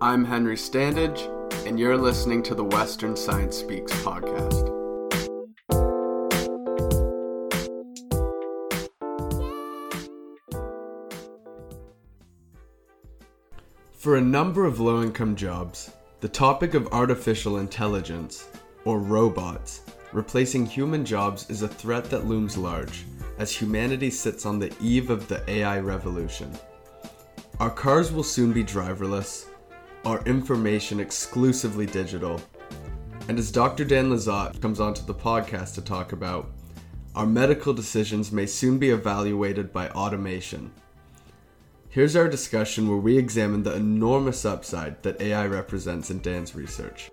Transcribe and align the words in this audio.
I'm 0.00 0.24
Henry 0.24 0.54
Standage, 0.54 1.26
and 1.66 1.76
you're 1.76 1.96
listening 1.96 2.40
to 2.44 2.54
the 2.54 2.62
Western 2.62 3.16
Science 3.16 3.56
Speaks 3.56 3.90
podcast. 3.94 4.68
For 13.92 14.14
a 14.14 14.20
number 14.20 14.66
of 14.66 14.78
low 14.78 15.02
income 15.02 15.34
jobs, 15.34 15.90
the 16.20 16.28
topic 16.28 16.74
of 16.74 16.86
artificial 16.92 17.58
intelligence, 17.58 18.46
or 18.84 19.00
robots, 19.00 19.80
replacing 20.12 20.64
human 20.64 21.04
jobs 21.04 21.50
is 21.50 21.62
a 21.62 21.68
threat 21.68 22.04
that 22.10 22.24
looms 22.24 22.56
large 22.56 23.04
as 23.38 23.50
humanity 23.50 24.10
sits 24.10 24.46
on 24.46 24.60
the 24.60 24.72
eve 24.80 25.10
of 25.10 25.26
the 25.26 25.42
AI 25.50 25.80
revolution. 25.80 26.52
Our 27.58 27.70
cars 27.70 28.12
will 28.12 28.22
soon 28.22 28.52
be 28.52 28.62
driverless, 28.62 29.47
our 30.08 30.22
information 30.24 31.00
exclusively 31.00 31.84
digital, 31.84 32.40
and 33.28 33.38
as 33.38 33.52
Dr. 33.52 33.84
Dan 33.84 34.08
Lizotte 34.08 34.58
comes 34.58 34.80
onto 34.80 35.04
the 35.04 35.14
podcast 35.14 35.74
to 35.74 35.82
talk 35.82 36.12
about, 36.12 36.50
our 37.14 37.26
medical 37.26 37.74
decisions 37.74 38.32
may 38.32 38.46
soon 38.46 38.78
be 38.78 38.88
evaluated 38.88 39.70
by 39.70 39.90
automation. 39.90 40.72
Here's 41.90 42.16
our 42.16 42.26
discussion 42.26 42.88
where 42.88 42.96
we 42.96 43.18
examine 43.18 43.62
the 43.62 43.76
enormous 43.76 44.46
upside 44.46 45.02
that 45.02 45.20
AI 45.20 45.46
represents 45.46 46.08
in 46.10 46.22
Dan's 46.22 46.54
research. 46.54 47.10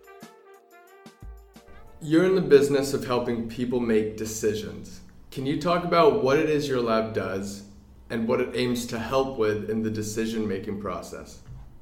You're 2.01 2.25
in 2.25 2.35
the 2.35 2.41
business 2.41 2.93
of 2.93 3.05
helping 3.05 3.49
people 3.49 3.81
make 3.81 4.15
decisions. 4.15 5.01
Can 5.31 5.45
you 5.45 5.59
talk 5.59 5.83
about 5.83 6.23
what 6.23 6.39
it 6.39 6.49
is 6.49 6.69
your 6.69 6.81
lab 6.81 7.13
does 7.13 7.63
and 8.09 8.25
what 8.25 8.39
it 8.39 8.55
aims 8.55 8.85
to 8.87 8.99
help 8.99 9.37
with 9.37 9.69
in 9.69 9.83
the 9.83 9.91
decision 9.91 10.47
making 10.47 10.79
process? 10.79 11.41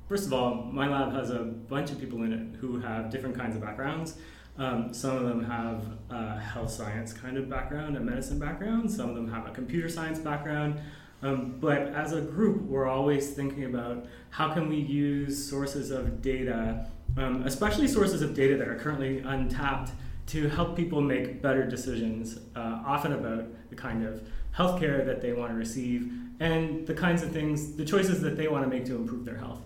First 0.09 0.27
of 0.27 0.33
all, 0.33 0.69
my 0.71 0.87
lab 0.87 1.13
has 1.13 1.29
a 1.29 1.39
bunch 1.39 1.91
of 1.91 1.99
people 1.99 2.23
in 2.23 2.33
it 2.33 2.57
who 2.59 2.79
have 2.79 3.09
different 3.09 3.37
kinds 3.37 3.55
of 3.55 3.61
backgrounds. 3.61 4.17
Um, 4.57 4.93
some 4.93 5.15
of 5.15 5.23
them 5.23 5.43
have 5.45 5.85
a 6.09 6.39
health 6.39 6.71
science 6.71 7.13
kind 7.13 7.37
of 7.37 7.49
background, 7.49 7.95
a 7.97 7.99
medicine 7.99 8.37
background. 8.37 8.91
Some 8.91 9.09
of 9.09 9.15
them 9.15 9.31
have 9.31 9.47
a 9.47 9.51
computer 9.51 9.89
science 9.89 10.19
background. 10.19 10.79
Um, 11.21 11.57
but 11.59 11.87
as 11.93 12.11
a 12.11 12.21
group, 12.21 12.63
we're 12.63 12.87
always 12.87 13.31
thinking 13.31 13.63
about 13.63 14.05
how 14.29 14.53
can 14.53 14.67
we 14.67 14.75
use 14.75 15.49
sources 15.49 15.89
of 15.89 16.21
data, 16.21 16.85
um, 17.17 17.43
especially 17.47 17.87
sources 17.87 18.21
of 18.21 18.33
data 18.33 18.57
that 18.57 18.67
are 18.67 18.75
currently 18.75 19.19
untapped, 19.19 19.91
to 20.25 20.47
help 20.49 20.75
people 20.75 21.01
make 21.01 21.41
better 21.41 21.65
decisions, 21.65 22.39
uh, 22.55 22.81
often 22.85 23.13
about 23.13 23.45
the 23.69 23.75
kind 23.75 24.05
of 24.05 24.21
healthcare 24.55 25.05
that 25.05 25.21
they 25.21 25.33
want 25.33 25.51
to 25.51 25.57
receive 25.57 26.11
and 26.39 26.85
the 26.87 26.93
kinds 26.93 27.23
of 27.23 27.31
things, 27.31 27.75
the 27.75 27.85
choices 27.85 28.21
that 28.21 28.37
they 28.37 28.47
want 28.47 28.63
to 28.63 28.69
make 28.69 28.85
to 28.85 28.95
improve 28.95 29.25
their 29.25 29.37
health. 29.37 29.61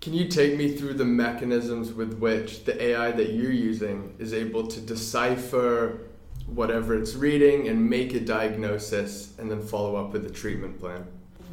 Can 0.00 0.14
you 0.14 0.28
take 0.28 0.56
me 0.56 0.76
through 0.76 0.94
the 0.94 1.04
mechanisms 1.04 1.92
with 1.92 2.18
which 2.18 2.64
the 2.64 2.80
AI 2.80 3.10
that 3.10 3.30
you're 3.30 3.50
using 3.50 4.14
is 4.20 4.32
able 4.32 4.64
to 4.68 4.80
decipher 4.80 6.06
whatever 6.46 6.96
it's 6.96 7.14
reading 7.14 7.66
and 7.66 7.90
make 7.90 8.14
a 8.14 8.20
diagnosis 8.20 9.34
and 9.38 9.50
then 9.50 9.60
follow 9.60 9.96
up 9.96 10.12
with 10.12 10.24
a 10.24 10.30
treatment 10.30 10.78
plan? 10.78 11.04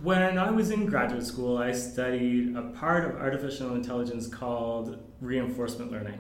When 0.04 0.38
I 0.38 0.52
was 0.52 0.70
in 0.70 0.86
graduate 0.86 1.26
school, 1.26 1.58
I 1.58 1.72
studied 1.72 2.56
a 2.56 2.62
part 2.62 3.06
of 3.06 3.20
artificial 3.20 3.74
intelligence 3.74 4.28
called 4.28 5.04
reinforcement 5.22 5.92
learning. 5.92 6.20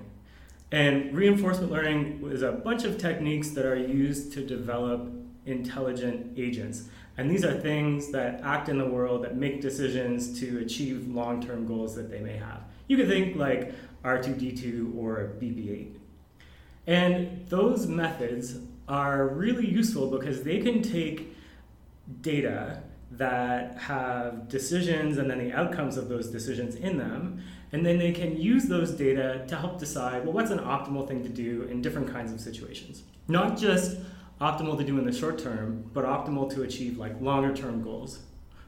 And 0.71 1.15
reinforcement 1.15 1.71
learning 1.71 2.27
is 2.31 2.41
a 2.41 2.51
bunch 2.51 2.85
of 2.85 2.97
techniques 2.97 3.51
that 3.51 3.67
are 3.67 3.77
used 3.77 4.33
to 4.33 4.43
develop 4.43 5.11
intelligent 5.45 6.39
agents. 6.39 6.85
And 7.17 7.31
these 7.31 7.45
are 7.45 7.53
things 7.53 8.11
that 8.11 8.41
act 8.43 8.67
in 8.67 8.77
the 8.77 8.85
world 8.85 9.23
that 9.23 9.37
make 9.37 9.61
decisions 9.61 10.39
to 10.39 10.59
achieve 10.59 11.07
long 11.07 11.41
term 11.41 11.65
goals 11.65 11.95
that 11.95 12.09
they 12.09 12.19
may 12.19 12.37
have. 12.37 12.63
You 12.87 12.97
could 12.97 13.07
think 13.07 13.35
like 13.35 13.73
R2D2 14.03 14.95
or 14.97 15.33
BB 15.39 15.71
8. 15.71 16.01
And 16.87 17.47
those 17.47 17.87
methods 17.87 18.59
are 18.87 19.27
really 19.27 19.67
useful 19.67 20.11
because 20.11 20.43
they 20.43 20.59
can 20.59 20.81
take 20.81 21.35
data 22.21 22.83
that 23.11 23.77
have 23.77 24.47
decisions 24.47 25.17
and 25.17 25.29
then 25.29 25.39
the 25.39 25.53
outcomes 25.53 25.97
of 25.97 26.09
those 26.09 26.29
decisions 26.29 26.75
in 26.75 26.97
them 26.97 27.41
and 27.71 27.85
then 27.85 27.97
they 27.97 28.11
can 28.11 28.39
use 28.39 28.65
those 28.65 28.91
data 28.91 29.43
to 29.47 29.55
help 29.55 29.79
decide 29.79 30.23
well, 30.23 30.33
what's 30.33 30.51
an 30.51 30.59
optimal 30.59 31.07
thing 31.07 31.23
to 31.23 31.29
do 31.29 31.63
in 31.63 31.81
different 31.81 32.11
kinds 32.11 32.31
of 32.31 32.39
situations. 32.39 33.03
Not 33.27 33.57
just 33.57 33.97
optimal 34.41 34.77
to 34.77 34.83
do 34.83 34.97
in 34.97 35.05
the 35.05 35.13
short 35.13 35.39
term, 35.39 35.89
but 35.93 36.05
optimal 36.05 36.53
to 36.53 36.63
achieve 36.63 36.97
like 36.97 37.19
longer 37.21 37.55
term 37.55 37.81
goals, 37.81 38.19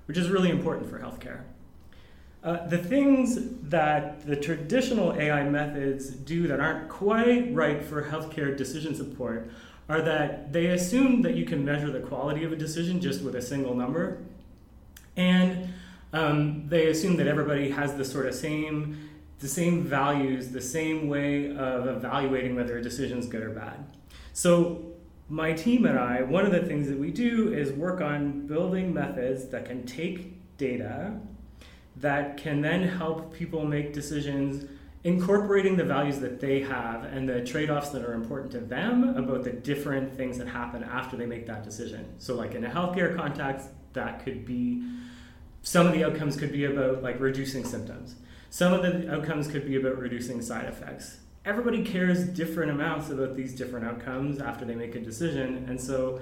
which 0.05 0.17
is 0.17 0.29
really 0.29 0.49
important 0.49 0.89
for 0.89 0.99
healthcare. 0.99 1.41
Uh, 2.43 2.65
the 2.67 2.77
things 2.77 3.39
that 3.63 4.25
the 4.25 4.35
traditional 4.35 5.13
AI 5.13 5.43
methods 5.43 6.09
do 6.09 6.47
that 6.47 6.59
aren't 6.59 6.87
quite 6.87 7.53
right 7.53 7.83
for 7.83 8.03
healthcare 8.03 8.55
decision 8.55 8.95
support 8.95 9.49
are 9.89 10.01
that 10.01 10.53
they 10.53 10.67
assume 10.67 11.21
that 11.23 11.35
you 11.35 11.45
can 11.45 11.65
measure 11.65 11.91
the 11.91 11.99
quality 11.99 12.43
of 12.43 12.51
a 12.51 12.55
decision 12.55 13.01
just 13.01 13.21
with 13.21 13.35
a 13.35 13.41
single 13.41 13.73
number. 13.73 14.19
And 15.15 15.73
um, 16.13 16.67
they 16.67 16.87
assume 16.87 17.17
that 17.17 17.27
everybody 17.27 17.71
has 17.71 17.95
the 17.95 18.05
sort 18.05 18.27
of 18.27 18.35
same 18.35 19.09
the 19.39 19.47
same 19.47 19.83
values, 19.83 20.49
the 20.49 20.61
same 20.61 21.07
way 21.07 21.55
of 21.55 21.85
evaluating 21.85 22.55
whether 22.55 22.77
a 22.77 22.81
decision 22.81 23.19
is 23.19 23.27
good 23.27 23.43
or 23.43 23.51
bad. 23.51 23.85
So 24.33 24.93
my 25.29 25.53
team 25.53 25.85
and 25.85 25.99
I, 25.99 26.21
one 26.21 26.45
of 26.45 26.51
the 26.51 26.63
things 26.63 26.87
that 26.87 26.97
we 26.97 27.11
do 27.11 27.53
is 27.53 27.71
work 27.71 28.01
on 28.01 28.47
building 28.47 28.93
methods 28.93 29.47
that 29.49 29.65
can 29.65 29.85
take 29.85 30.57
data 30.57 31.19
that 31.97 32.37
can 32.37 32.61
then 32.61 32.83
help 32.83 33.33
people 33.33 33.65
make 33.65 33.91
decisions 33.93 34.69
incorporating 35.03 35.77
the 35.77 35.83
values 35.83 36.19
that 36.19 36.39
they 36.39 36.61
have 36.61 37.03
and 37.05 37.27
the 37.27 37.43
trade-offs 37.43 37.89
that 37.89 38.03
are 38.03 38.13
important 38.13 38.51
to 38.51 38.59
them 38.59 39.15
about 39.15 39.43
the 39.43 39.51
different 39.51 40.15
things 40.15 40.37
that 40.37 40.47
happen 40.47 40.83
after 40.83 41.15
they 41.15 41.25
make 41.25 41.45
that 41.47 41.63
decision. 41.63 42.05
So 42.17 42.35
like 42.35 42.55
in 42.55 42.65
a 42.65 42.69
healthcare 42.69 43.15
context, 43.15 43.69
that 43.93 44.23
could 44.23 44.45
be 44.45 44.83
some 45.61 45.87
of 45.87 45.93
the 45.93 46.03
outcomes 46.03 46.37
could 46.37 46.51
be 46.51 46.65
about 46.65 47.03
like 47.03 47.19
reducing 47.19 47.63
symptoms. 47.65 48.15
Some 48.49 48.73
of 48.73 48.81
the 48.81 49.11
outcomes 49.11 49.47
could 49.47 49.65
be 49.65 49.75
about 49.75 49.97
reducing 49.97 50.41
side 50.41 50.65
effects. 50.65 51.17
Everybody 51.47 51.81
cares 51.81 52.25
different 52.25 52.71
amounts 52.71 53.09
about 53.09 53.37
these 53.37 53.55
different 53.55 53.85
outcomes 53.85 54.41
after 54.41 54.65
they 54.65 54.75
make 54.75 54.95
a 54.95 54.99
decision, 54.99 55.65
and 55.69 55.79
so 55.79 56.19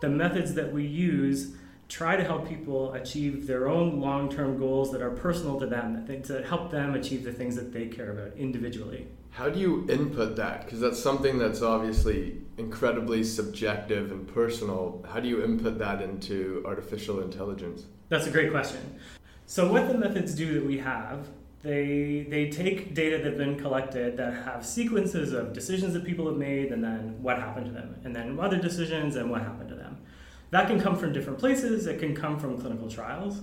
the 0.00 0.08
methods 0.08 0.52
that 0.54 0.72
we 0.72 0.84
use 0.84 1.54
try 1.88 2.16
to 2.16 2.24
help 2.24 2.48
people 2.48 2.92
achieve 2.94 3.46
their 3.46 3.68
own 3.68 4.00
long-term 4.00 4.58
goals 4.58 4.90
that 4.90 5.00
are 5.00 5.12
personal 5.12 5.60
to 5.60 5.66
them, 5.66 6.04
to 6.24 6.42
help 6.42 6.72
them 6.72 6.96
achieve 6.96 7.22
the 7.22 7.32
things 7.32 7.54
that 7.54 7.72
they 7.72 7.86
care 7.86 8.10
about 8.10 8.36
individually. 8.36 9.06
How 9.30 9.48
do 9.48 9.60
you 9.60 9.86
input 9.88 10.34
that? 10.34 10.64
Because 10.64 10.80
that's 10.80 11.00
something 11.00 11.38
that's 11.38 11.62
obviously 11.62 12.42
incredibly 12.58 13.22
subjective 13.22 14.10
and 14.10 14.26
personal. 14.26 15.06
How 15.08 15.20
do 15.20 15.28
you 15.28 15.44
input 15.44 15.78
that 15.78 16.02
into 16.02 16.64
artificial 16.66 17.20
intelligence? 17.20 17.84
That's 18.08 18.26
a 18.26 18.30
great 18.32 18.50
question. 18.50 18.98
So, 19.46 19.70
what 19.70 19.86
the 19.86 19.96
methods 19.96 20.34
do 20.34 20.54
that 20.54 20.66
we 20.66 20.78
have, 20.78 21.28
they, 21.64 22.26
they 22.28 22.50
take 22.50 22.94
data 22.94 23.16
that 23.16 23.24
have 23.24 23.38
been 23.38 23.58
collected 23.58 24.18
that 24.18 24.44
have 24.44 24.64
sequences 24.64 25.32
of 25.32 25.54
decisions 25.54 25.94
that 25.94 26.04
people 26.04 26.26
have 26.26 26.36
made 26.36 26.70
and 26.70 26.84
then 26.84 27.20
what 27.22 27.38
happened 27.38 27.66
to 27.66 27.72
them, 27.72 27.96
and 28.04 28.14
then 28.14 28.38
other 28.38 28.58
decisions 28.58 29.16
and 29.16 29.30
what 29.30 29.40
happened 29.40 29.70
to 29.70 29.74
them. 29.74 29.96
That 30.50 30.68
can 30.68 30.78
come 30.78 30.94
from 30.94 31.14
different 31.14 31.38
places, 31.38 31.86
it 31.86 31.98
can 31.98 32.14
come 32.14 32.38
from 32.38 32.60
clinical 32.60 32.88
trials. 32.88 33.40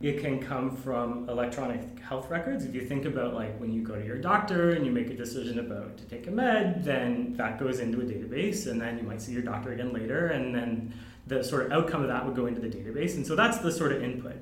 It 0.00 0.20
can 0.20 0.40
come 0.40 0.76
from 0.76 1.28
electronic 1.28 2.00
health 2.00 2.28
records. 2.28 2.64
If 2.64 2.74
you 2.74 2.84
think 2.84 3.04
about 3.04 3.32
like 3.32 3.58
when 3.58 3.72
you 3.72 3.80
go 3.80 3.94
to 3.94 4.04
your 4.04 4.18
doctor 4.18 4.70
and 4.70 4.84
you 4.84 4.90
make 4.90 5.08
a 5.08 5.14
decision 5.14 5.60
about 5.60 5.96
to 5.98 6.04
take 6.04 6.26
a 6.26 6.30
med, 6.30 6.84
then 6.84 7.34
that 7.36 7.58
goes 7.58 7.78
into 7.78 8.00
a 8.00 8.04
database, 8.04 8.66
and 8.66 8.80
then 8.80 8.98
you 8.98 9.04
might 9.04 9.22
see 9.22 9.32
your 9.32 9.42
doctor 9.42 9.72
again 9.72 9.92
later, 9.92 10.26
and 10.26 10.54
then 10.54 10.92
the 11.28 11.42
sort 11.42 11.66
of 11.66 11.72
outcome 11.72 12.02
of 12.02 12.08
that 12.08 12.26
would 12.26 12.34
go 12.34 12.46
into 12.46 12.60
the 12.60 12.68
database. 12.68 13.14
And 13.14 13.24
so 13.24 13.36
that's 13.36 13.58
the 13.58 13.70
sort 13.70 13.92
of 13.92 14.02
input. 14.02 14.36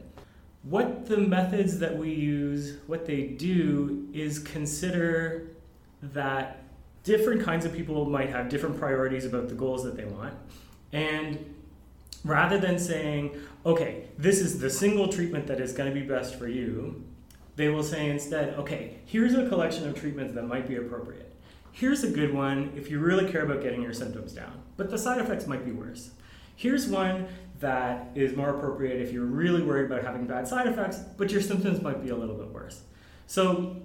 What 0.63 1.07
the 1.07 1.17
methods 1.17 1.79
that 1.81 1.97
we 1.97 2.13
use, 2.13 2.79
what 2.87 3.05
they 3.05 3.23
do 3.23 4.09
is 4.13 4.39
consider 4.39 5.49
that 6.03 6.63
different 7.03 7.43
kinds 7.43 7.65
of 7.65 7.73
people 7.73 8.05
might 8.05 8.31
have 8.31 8.49
different 8.49 8.79
priorities 8.79 9.25
about 9.25 9.49
the 9.49 9.55
goals 9.55 9.83
that 9.85 9.97
they 9.97 10.05
want. 10.05 10.35
And 10.93 11.55
rather 12.25 12.59
than 12.59 12.79
saying, 12.79 13.41
okay, 13.67 14.05
this 14.19 14.41
is 14.41 14.61
the 14.61 14.71
single 14.71 15.09
treatment 15.09 15.49
that 15.49 15.61
is 15.61 15.73
going 15.73 15.93
to 15.93 16.01
be 16.01 16.07
best 16.07 16.37
for 16.37 16.47
you, 16.47 17.03
they 17.57 17.69
will 17.69 17.83
say 17.83 18.09
instead, 18.09 18.55
okay, 18.55 18.99
here's 19.05 19.35
a 19.35 19.49
collection 19.49 19.89
of 19.89 19.99
treatments 19.99 20.35
that 20.35 20.45
might 20.45 20.69
be 20.69 20.77
appropriate. 20.77 21.35
Here's 21.73 22.05
a 22.05 22.11
good 22.11 22.33
one 22.33 22.73
if 22.77 22.91
you 22.91 22.99
really 22.99 23.31
care 23.31 23.43
about 23.43 23.63
getting 23.63 23.83
your 23.83 23.95
symptoms 23.95 24.33
down, 24.33 24.63
but 24.77 24.91
the 24.91 24.99
side 24.99 25.21
effects 25.21 25.47
might 25.47 25.65
be 25.65 25.73
worse. 25.73 26.11
Here's 26.57 26.87
one 26.89 27.27
that 27.61 28.11
is 28.15 28.35
more 28.37 28.51
appropriate 28.51 29.01
if 29.01 29.13
you're 29.13 29.25
really 29.25 29.63
worried 29.63 29.87
about 29.87 30.03
having 30.03 30.27
bad 30.27 30.49
side 30.49 30.67
effects, 30.67 30.99
but 31.17 31.31
your 31.31 31.41
symptoms 31.41 31.81
might 31.81 32.03
be 32.03 32.11
a 32.11 32.17
little 32.17 32.35
bit 32.35 32.49
worse. 32.49 32.83
So 33.27 33.77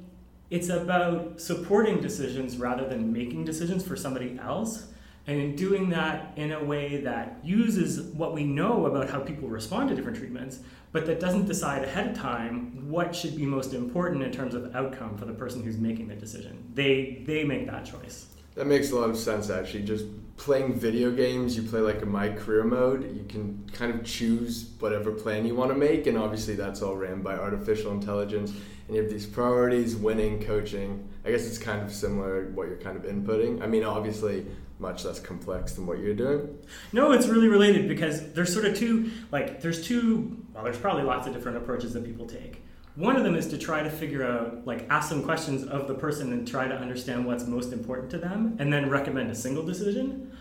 it's 0.50 0.70
about 0.70 1.40
supporting 1.40 2.02
decisions 2.02 2.58
rather 2.58 2.88
than 2.88 3.14
making 3.14 3.46
decisions 3.46 3.86
for 3.86 3.96
somebody 3.96 4.40
else 4.42 4.88
And 5.28 5.42
in 5.42 5.56
doing 5.58 5.90
that 5.90 6.32
in 6.38 6.54
a 6.54 6.64
way 6.64 7.02
that 7.02 7.40
uses 7.44 8.02
what 8.14 8.34
we 8.34 8.46
know 8.46 8.86
about 8.86 9.10
how 9.10 9.20
people 9.20 9.50
respond 9.50 9.90
to 9.90 9.96
different 9.96 10.18
treatments, 10.18 10.60
but 10.94 11.06
that 11.06 11.20
doesn't 11.20 11.46
decide 11.46 11.84
ahead 11.84 12.08
of 12.08 12.16
time 12.18 12.90
what 12.90 13.14
should 13.14 13.36
be 13.36 13.46
most 13.46 13.74
important 13.74 14.24
in 14.24 14.32
terms 14.32 14.56
of 14.56 14.74
outcome 14.74 15.18
for 15.18 15.26
the 15.26 15.34
person 15.34 15.62
who's 15.62 15.78
making 15.78 16.08
the 16.08 16.16
decision. 16.16 16.72
They 16.74 17.24
they 17.28 17.44
make 17.44 17.68
that 17.68 17.84
choice. 17.86 18.28
That 18.58 18.66
makes 18.66 18.90
a 18.90 18.96
lot 18.96 19.12
of 19.12 19.18
sense 19.18 19.52
actually. 19.52 19.84
Just 19.84 20.06
playing 20.36 20.74
video 20.74 21.12
games, 21.12 21.56
you 21.56 21.62
play 21.62 21.80
like 21.80 22.02
a 22.02 22.08
my 22.08 22.30
career 22.30 22.64
mode, 22.64 23.16
you 23.16 23.24
can 23.30 23.70
kind 23.72 23.94
of 23.94 24.04
choose 24.04 24.72
whatever 24.80 25.12
plan 25.12 25.46
you 25.46 25.54
want 25.54 25.70
to 25.70 25.78
make 25.78 26.08
and 26.08 26.18
obviously 26.18 26.56
that's 26.56 26.82
all 26.82 26.96
ran 26.96 27.22
by 27.22 27.36
artificial 27.36 27.92
intelligence 27.92 28.50
and 28.88 28.96
you 28.96 29.02
have 29.04 29.12
these 29.12 29.28
priorities, 29.28 29.96
winning, 29.96 30.42
coaching. 30.42 31.08
I 31.24 31.30
guess 31.30 31.46
it's 31.46 31.60
kind 31.60 31.84
of 31.84 31.92
similar 31.92 32.50
what 32.56 32.68
you're 32.68 32.78
kind 32.78 32.98
of 32.98 33.04
inputting. 33.04 33.62
I 33.62 33.68
mean 33.68 33.84
obviously 33.84 34.48
much 34.80 35.06
less 35.06 35.20
complex 35.20 35.74
than 35.74 35.86
what 35.86 36.00
you're 36.00 36.16
doing. 36.16 36.58
No, 36.94 37.12
it's 37.12 37.28
really 37.28 37.50
related 37.50 37.88
because 37.88 38.32
there's 38.34 38.52
sort 38.52 38.66
of 38.66 38.76
two 38.76 39.12
like 39.32 39.62
there's 39.62 39.86
two 39.86 40.36
well 40.56 40.64
there's 40.64 40.80
probably 40.80 41.04
lots 41.04 41.28
of 41.28 41.34
different 41.34 41.60
approaches 41.60 41.94
that 41.94 42.04
people 42.04 42.26
take. 42.26 42.64
One 42.98 43.16
of 43.16 43.24
them 43.24 43.36
is 43.36 43.48
to 43.50 43.60
try 43.60 43.84
to 43.84 43.92
figure 43.92 44.26
out, 44.26 44.66
like, 44.66 44.88
ask 44.90 45.08
some 45.08 45.22
questions 45.22 45.64
of 45.64 45.88
the 45.88 45.94
person 45.94 46.34
and 46.34 46.48
try 46.48 46.68
to 46.68 46.74
understand 46.74 47.28
what's 47.28 47.46
most 47.46 47.72
important 47.72 48.10
to 48.10 48.18
them, 48.18 48.56
and 48.58 48.74
then 48.74 48.90
recommend 48.90 49.30
a 49.30 49.36
single 49.36 49.64
decision. 49.64 50.36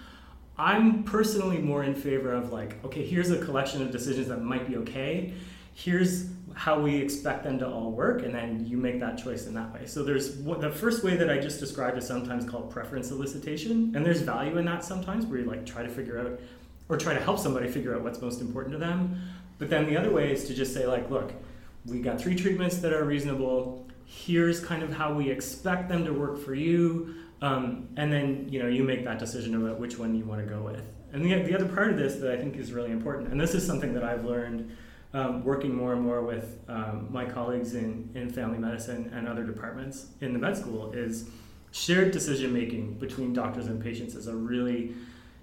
I'm 0.56 1.05
personally 1.05 1.58
more 1.58 1.85
in 1.85 1.94
favor 1.94 2.32
of, 2.32 2.53
like, 2.53 2.82
okay, 2.82 3.05
here's 3.05 3.31
a 3.31 3.44
collection 3.44 3.82
of 3.82 3.91
decisions 3.91 4.29
that 4.29 4.41
might 4.41 4.67
be 4.67 4.79
okay. 4.79 5.35
Here's 5.75 6.31
how 6.55 6.81
we 6.81 6.97
expect 6.97 7.44
them 7.44 7.58
to 7.58 7.69
all 7.69 7.91
work, 7.91 8.23
and 8.23 8.35
then 8.35 8.64
you 8.64 8.79
make 8.79 9.00
that 9.00 9.19
choice 9.19 9.47
in 9.47 9.52
that 9.52 9.75
way. 9.75 9.85
So 9.85 10.02
there's 10.02 10.43
the 10.43 10.70
first 10.70 11.05
way 11.05 11.14
that 11.14 11.29
I 11.29 11.38
just 11.38 11.61
described 11.61 11.99
is 11.99 12.06
sometimes 12.06 12.49
called 12.49 12.70
preference 12.70 13.09
solicitation, 13.09 13.93
and 13.94 14.06
there's 14.06 14.23
value 14.23 14.56
in 14.56 14.64
that 14.64 14.82
sometimes 14.82 15.26
where 15.26 15.41
you 15.41 15.44
like 15.44 15.67
try 15.67 15.82
to 15.82 15.91
figure 15.91 16.19
out 16.19 16.41
or 16.88 16.97
try 16.97 17.12
to 17.12 17.20
help 17.20 17.38
somebody 17.38 17.69
figure 17.69 17.94
out 17.94 18.00
what's 18.00 18.23
most 18.23 18.41
important 18.41 18.73
to 18.73 18.79
them. 18.79 19.20
But 19.59 19.69
then 19.69 19.85
the 19.85 19.99
other 19.99 20.11
way 20.11 20.32
is 20.32 20.47
to 20.47 20.55
just 20.55 20.73
say 20.73 20.87
like, 20.87 21.11
look, 21.11 21.35
we 21.87 22.00
got 22.00 22.21
three 22.21 22.35
treatments 22.35 22.79
that 22.79 22.93
are 22.93 23.05
reasonable. 23.05 23.87
Here's 24.05 24.61
kind 24.61 24.83
of 24.83 24.93
how 24.93 25.12
we 25.15 25.31
expect 25.31 25.88
them 25.88 26.05
to 26.05 26.12
work 26.12 26.38
for 26.38 26.55
you, 26.55 27.15
um, 27.43 27.88
and 27.97 28.12
then 28.12 28.49
you 28.50 28.62
know 28.62 28.69
you 28.69 28.85
make 28.85 29.05
that 29.05 29.19
decision 29.19 29.55
about 29.55 29.79
which 29.79 29.99
one 29.99 30.15
you 30.15 30.25
want 30.25 30.44
to 30.44 30.47
go 30.47 30.62
with. 30.62 30.83
And 31.12 31.25
the, 31.25 31.43
the 31.43 31.55
other 31.55 31.67
part 31.67 31.91
of 31.91 31.97
this 31.97 32.17
that 32.17 32.31
I 32.31 32.37
think 32.37 32.56
is 32.56 32.73
really 32.73 32.91
important, 32.91 33.31
and 33.31 33.41
this 33.41 33.55
is 33.55 33.67
something 33.67 33.94
that 33.94 34.05
I've 34.05 34.25
learned 34.25 34.77
um, 35.15 35.44
working 35.44 35.75
more 35.75 35.93
and 35.93 36.03
more 36.03 36.23
with 36.23 36.59
um, 36.69 37.09
my 37.11 37.25
colleagues 37.25 37.75
in, 37.75 38.11
in 38.15 38.31
family 38.31 38.59
medicine 38.59 39.11
and 39.15 39.29
other 39.29 39.44
departments 39.44 40.09
in 40.21 40.33
the 40.33 40.38
med 40.38 40.56
school, 40.56 40.93
is 40.93 41.29
shared 41.73 42.11
decision 42.11 42.53
making 42.53 42.94
between 42.94 43.33
doctors 43.33 43.67
and 43.67 43.83
patients 43.83 44.15
is 44.15 44.27
a 44.29 44.35
really 44.35 44.94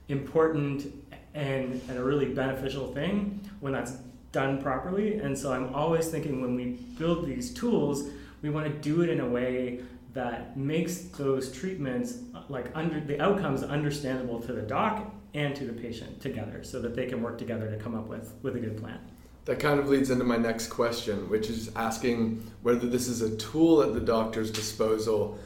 important 0.10 0.94
and, 1.34 1.82
and 1.88 1.98
a 1.98 2.04
really 2.04 2.34
beneficial 2.34 2.94
thing 2.94 3.40
when 3.60 3.74
that's 3.74 3.94
done 4.34 4.62
properly. 4.62 5.20
And 5.20 5.38
so 5.38 5.54
I'm 5.54 5.74
always 5.74 6.10
thinking 6.10 6.42
when 6.42 6.56
we 6.56 6.72
build 6.98 7.26
these 7.26 7.54
tools, 7.54 8.10
we 8.42 8.50
want 8.50 8.66
to 8.68 8.74
do 8.74 9.02
it 9.02 9.10
in 9.10 9.22
a 9.22 9.28
way 9.28 9.80
that 10.14 10.58
makes 10.58 10.98
those 11.18 11.52
treatments 11.52 12.18
like 12.50 12.70
under 12.76 13.00
the 13.00 13.22
outcomes 13.22 13.64
understandable 13.64 14.42
to 14.42 14.52
the 14.52 14.62
doc 14.62 15.12
and 15.34 15.56
to 15.56 15.66
the 15.66 15.74
patient 15.74 16.22
together 16.22 16.64
so 16.64 16.82
that 16.82 16.96
they 16.96 17.06
can 17.06 17.22
work 17.24 17.38
together 17.38 17.72
to 17.72 17.78
come 17.78 17.96
up 17.96 18.08
with 18.08 18.34
with 18.44 18.56
a 18.56 18.60
good 18.60 18.78
plan. 18.78 19.00
That 19.46 19.60
kind 19.60 19.80
of 19.80 19.90
leads 19.90 20.10
into 20.10 20.24
my 20.24 20.38
next 20.38 20.68
question, 20.68 21.30
which 21.30 21.50
is 21.50 21.72
asking 21.76 22.50
whether 22.62 22.88
this 22.88 23.08
is 23.08 23.22
a 23.22 23.36
tool 23.38 23.82
at 23.82 23.94
the 23.94 24.00
doctor's 24.00 24.52
disposal 24.52 25.38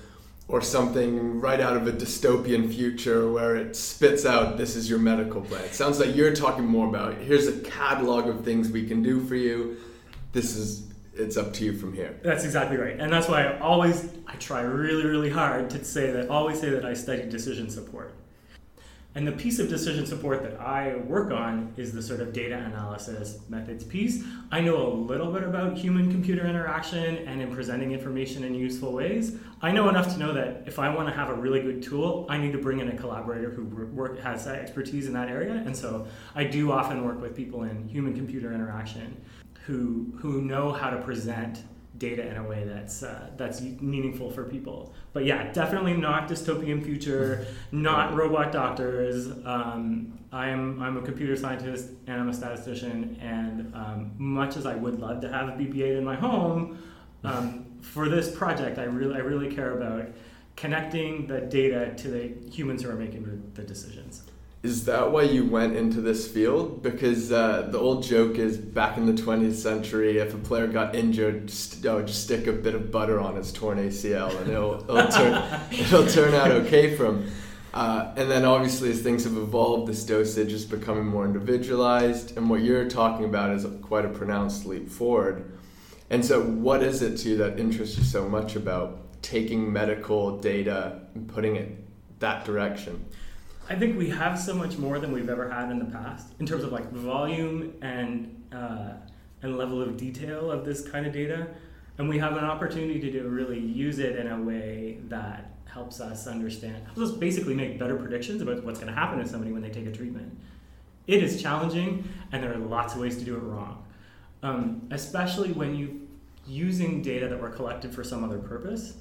or 0.49 0.61
something 0.61 1.39
right 1.39 1.59
out 1.59 1.75
of 1.75 1.87
a 1.87 1.91
dystopian 1.91 2.73
future 2.73 3.29
where 3.31 3.55
it 3.55 3.75
spits 3.75 4.25
out 4.25 4.57
this 4.57 4.75
is 4.75 4.89
your 4.89 4.99
medical 4.99 5.41
plan. 5.41 5.63
It 5.63 5.75
sounds 5.75 5.99
like 5.99 6.15
you're 6.15 6.33
talking 6.33 6.65
more 6.65 6.87
about 6.87 7.15
here's 7.15 7.47
a 7.47 7.59
catalog 7.61 8.27
of 8.27 8.45
things 8.45 8.69
we 8.69 8.87
can 8.87 9.01
do 9.01 9.19
for 9.25 9.35
you. 9.35 9.77
This 10.31 10.55
is 10.55 10.87
it's 11.13 11.35
up 11.35 11.51
to 11.53 11.65
you 11.65 11.73
from 11.73 11.93
here. 11.93 12.19
That's 12.23 12.45
exactly 12.45 12.77
right. 12.77 12.99
And 12.99 13.11
that's 13.11 13.27
why 13.27 13.43
I 13.43 13.59
always 13.59 14.09
I 14.27 14.35
try 14.35 14.61
really 14.61 15.05
really 15.05 15.29
hard 15.29 15.69
to 15.71 15.83
say 15.83 16.11
that 16.11 16.29
always 16.29 16.59
say 16.59 16.69
that 16.69 16.85
I 16.85 16.93
study 16.93 17.29
decision 17.29 17.69
support. 17.69 18.16
And 19.15 19.25
the 19.25 19.31
piece 19.31 19.57
of 19.57 19.67
decision 19.67 20.05
support 20.05 20.43
that 20.43 20.59
I 20.59 20.97
work 20.97 21.31
on 21.31 21.73
is 21.75 21.91
the 21.91 22.03
sort 22.03 22.19
of 22.19 22.33
data 22.33 22.55
analysis 22.55 23.39
methods 23.49 23.83
piece. 23.83 24.23
I 24.51 24.61
know 24.61 24.85
a 24.85 24.89
little 24.93 25.31
bit 25.31 25.41
about 25.41 25.75
human 25.75 26.11
computer 26.11 26.45
interaction 26.45 27.17
and 27.27 27.41
in 27.41 27.51
presenting 27.51 27.93
information 27.93 28.43
in 28.43 28.53
useful 28.53 28.93
ways. 28.93 29.35
I 29.61 29.71
know 29.71 29.89
enough 29.89 30.13
to 30.13 30.19
know 30.19 30.33
that 30.33 30.63
if 30.67 30.77
I 30.77 30.93
want 30.93 31.07
to 31.07 31.15
have 31.15 31.29
a 31.29 31.33
really 31.33 31.61
good 31.61 31.81
tool, 31.81 32.27
I 32.29 32.37
need 32.37 32.51
to 32.51 32.59
bring 32.59 32.79
in 32.79 32.89
a 32.89 32.95
collaborator 32.95 33.49
who 33.49 33.63
work, 33.87 34.19
has 34.19 34.45
that 34.45 34.59
expertise 34.59 35.07
in 35.07 35.13
that 35.13 35.29
area. 35.29 35.53
And 35.53 35.75
so 35.75 36.05
I 36.35 36.43
do 36.43 36.71
often 36.71 37.03
work 37.03 37.19
with 37.19 37.35
people 37.35 37.63
in 37.63 37.87
human 37.87 38.15
computer 38.15 38.53
interaction 38.53 39.19
who, 39.65 40.13
who 40.19 40.43
know 40.43 40.71
how 40.71 40.91
to 40.91 41.01
present 41.01 41.63
data 41.97 42.27
in 42.27 42.37
a 42.37 42.43
way 42.43 42.63
that's 42.63 43.03
uh, 43.03 43.29
that's 43.37 43.61
meaningful 43.61 44.29
for 44.29 44.43
people. 44.43 44.93
But 45.13 45.25
yeah, 45.25 45.51
definitely 45.51 45.93
not 45.93 46.27
dystopian 46.27 46.83
future, 46.83 47.45
not 47.71 48.15
robot 48.15 48.51
doctors. 48.51 49.27
Um, 49.45 50.19
I'm 50.31 50.81
I'm 50.81 50.97
a 50.97 51.01
computer 51.01 51.35
scientist 51.35 51.89
and 52.07 52.19
I'm 52.19 52.29
a 52.29 52.33
statistician, 52.33 53.17
and 53.21 53.73
um, 53.73 54.11
much 54.17 54.57
as 54.57 54.65
I 54.65 54.75
would 54.75 54.99
love 54.99 55.21
to 55.21 55.31
have 55.31 55.49
a 55.49 55.51
BB-8 55.51 55.97
in 55.97 56.05
my 56.05 56.15
home, 56.15 56.81
um, 57.23 57.65
for 57.81 58.09
this 58.09 58.33
project, 58.35 58.77
I 58.77 58.83
really 58.83 59.15
I 59.15 59.19
really 59.19 59.53
care 59.53 59.77
about 59.77 60.07
connecting 60.55 61.27
the 61.27 61.41
data 61.41 61.93
to 61.95 62.07
the 62.09 62.51
humans 62.51 62.81
who 62.81 62.89
are 62.89 62.95
making 62.95 63.23
the, 63.23 63.61
the 63.61 63.67
decisions. 63.67 64.23
Is 64.63 64.85
that 64.85 65.11
why 65.11 65.21
you 65.21 65.45
went 65.45 65.77
into 65.77 66.01
this 66.01 66.27
field? 66.27 66.81
Because 66.81 67.31
uh, 67.31 67.69
the 67.71 67.77
old 67.77 68.03
joke 68.03 68.37
is 68.37 68.57
back 68.57 68.97
in 68.97 69.05
the 69.05 69.13
20th 69.13 69.53
century, 69.53 70.17
if 70.17 70.33
a 70.33 70.37
player 70.37 70.67
got 70.67 70.95
injured, 70.95 71.47
just, 71.47 71.85
oh, 71.85 72.01
just 72.01 72.23
stick 72.23 72.47
a 72.47 72.51
bit 72.51 72.73
of 72.73 72.91
butter 72.91 73.19
on 73.19 73.35
his 73.35 73.51
torn 73.53 73.77
ACL 73.77 74.35
and 74.41 74.49
it'll, 74.49 74.83
it'll, 74.83 75.07
turn, 75.09 75.61
it'll 75.71 76.07
turn 76.07 76.33
out 76.33 76.51
okay 76.51 76.95
for 76.95 77.05
him. 77.05 77.31
Uh, 77.73 78.11
and 78.17 78.31
then 78.31 78.43
obviously, 78.43 78.89
as 78.89 79.01
things 79.01 79.23
have 79.25 79.37
evolved, 79.37 79.87
this 79.87 80.03
dosage 80.03 80.51
is 80.51 80.65
becoming 80.65 81.05
more 81.05 81.25
individualized. 81.25 82.35
And 82.35 82.49
what 82.49 82.61
you're 82.61 82.89
talking 82.89 83.25
about 83.25 83.51
is 83.51 83.67
quite 83.83 84.05
a 84.05 84.09
pronounced 84.09 84.65
leap 84.65 84.89
forward. 84.89 85.51
And 86.09 86.25
so, 86.25 86.41
what 86.41 86.81
is 86.81 87.03
it 87.03 87.17
to 87.17 87.29
you 87.29 87.37
that 87.37 87.59
interests 87.59 87.95
you 87.97 88.03
so 88.03 88.27
much 88.27 88.55
about 88.55 89.21
taking 89.21 89.71
medical 89.71 90.39
data 90.39 91.01
and 91.13 91.27
putting 91.27 91.55
it 91.55 91.77
that 92.19 92.45
direction? 92.45 93.05
I 93.69 93.75
think 93.75 93.97
we 93.97 94.09
have 94.09 94.39
so 94.39 94.53
much 94.53 94.77
more 94.77 94.97
than 94.97 95.11
we've 95.11 95.29
ever 95.29 95.49
had 95.49 95.69
in 95.71 95.79
the 95.79 95.85
past 95.85 96.33
in 96.39 96.45
terms 96.45 96.63
of 96.63 96.71
like 96.71 96.89
volume 96.91 97.73
and 97.81 98.33
uh, 98.53 98.93
and 99.41 99.57
level 99.57 99.81
of 99.81 99.97
detail 99.97 100.49
of 100.49 100.63
this 100.63 100.87
kind 100.87 101.05
of 101.05 101.11
data, 101.11 101.47
and 101.97 102.07
we 102.07 102.17
have 102.17 102.37
an 102.37 102.45
opportunity 102.45 103.11
to 103.11 103.23
really 103.23 103.59
use 103.59 103.99
it 103.99 104.15
in 104.15 104.27
a 104.27 104.41
way 104.41 104.97
that 105.09 105.51
helps 105.65 105.99
us 105.99 106.27
understand, 106.27 106.85
helps 106.85 106.99
us 106.99 107.11
basically 107.11 107.53
make 107.53 107.77
better 107.77 107.95
predictions 107.95 108.41
about 108.41 108.63
what's 108.63 108.79
going 108.79 108.91
to 108.91 108.97
happen 108.97 109.19
to 109.19 109.27
somebody 109.27 109.51
when 109.51 109.61
they 109.61 109.69
take 109.69 109.85
a 109.85 109.91
treatment. 109.91 110.35
It 111.05 111.21
is 111.21 111.41
challenging, 111.41 112.07
and 112.31 112.41
there 112.41 112.53
are 112.53 112.57
lots 112.57 112.93
of 112.93 113.01
ways 113.01 113.17
to 113.17 113.25
do 113.25 113.35
it 113.35 113.43
wrong, 113.43 113.83
um, 114.43 114.87
especially 114.91 115.51
when 115.51 115.75
you 115.75 116.07
using 116.47 117.01
data 117.01 117.27
that 117.27 117.39
were 117.39 117.49
collected 117.49 117.93
for 117.93 118.03
some 118.03 118.23
other 118.23 118.39
purpose, 118.39 118.95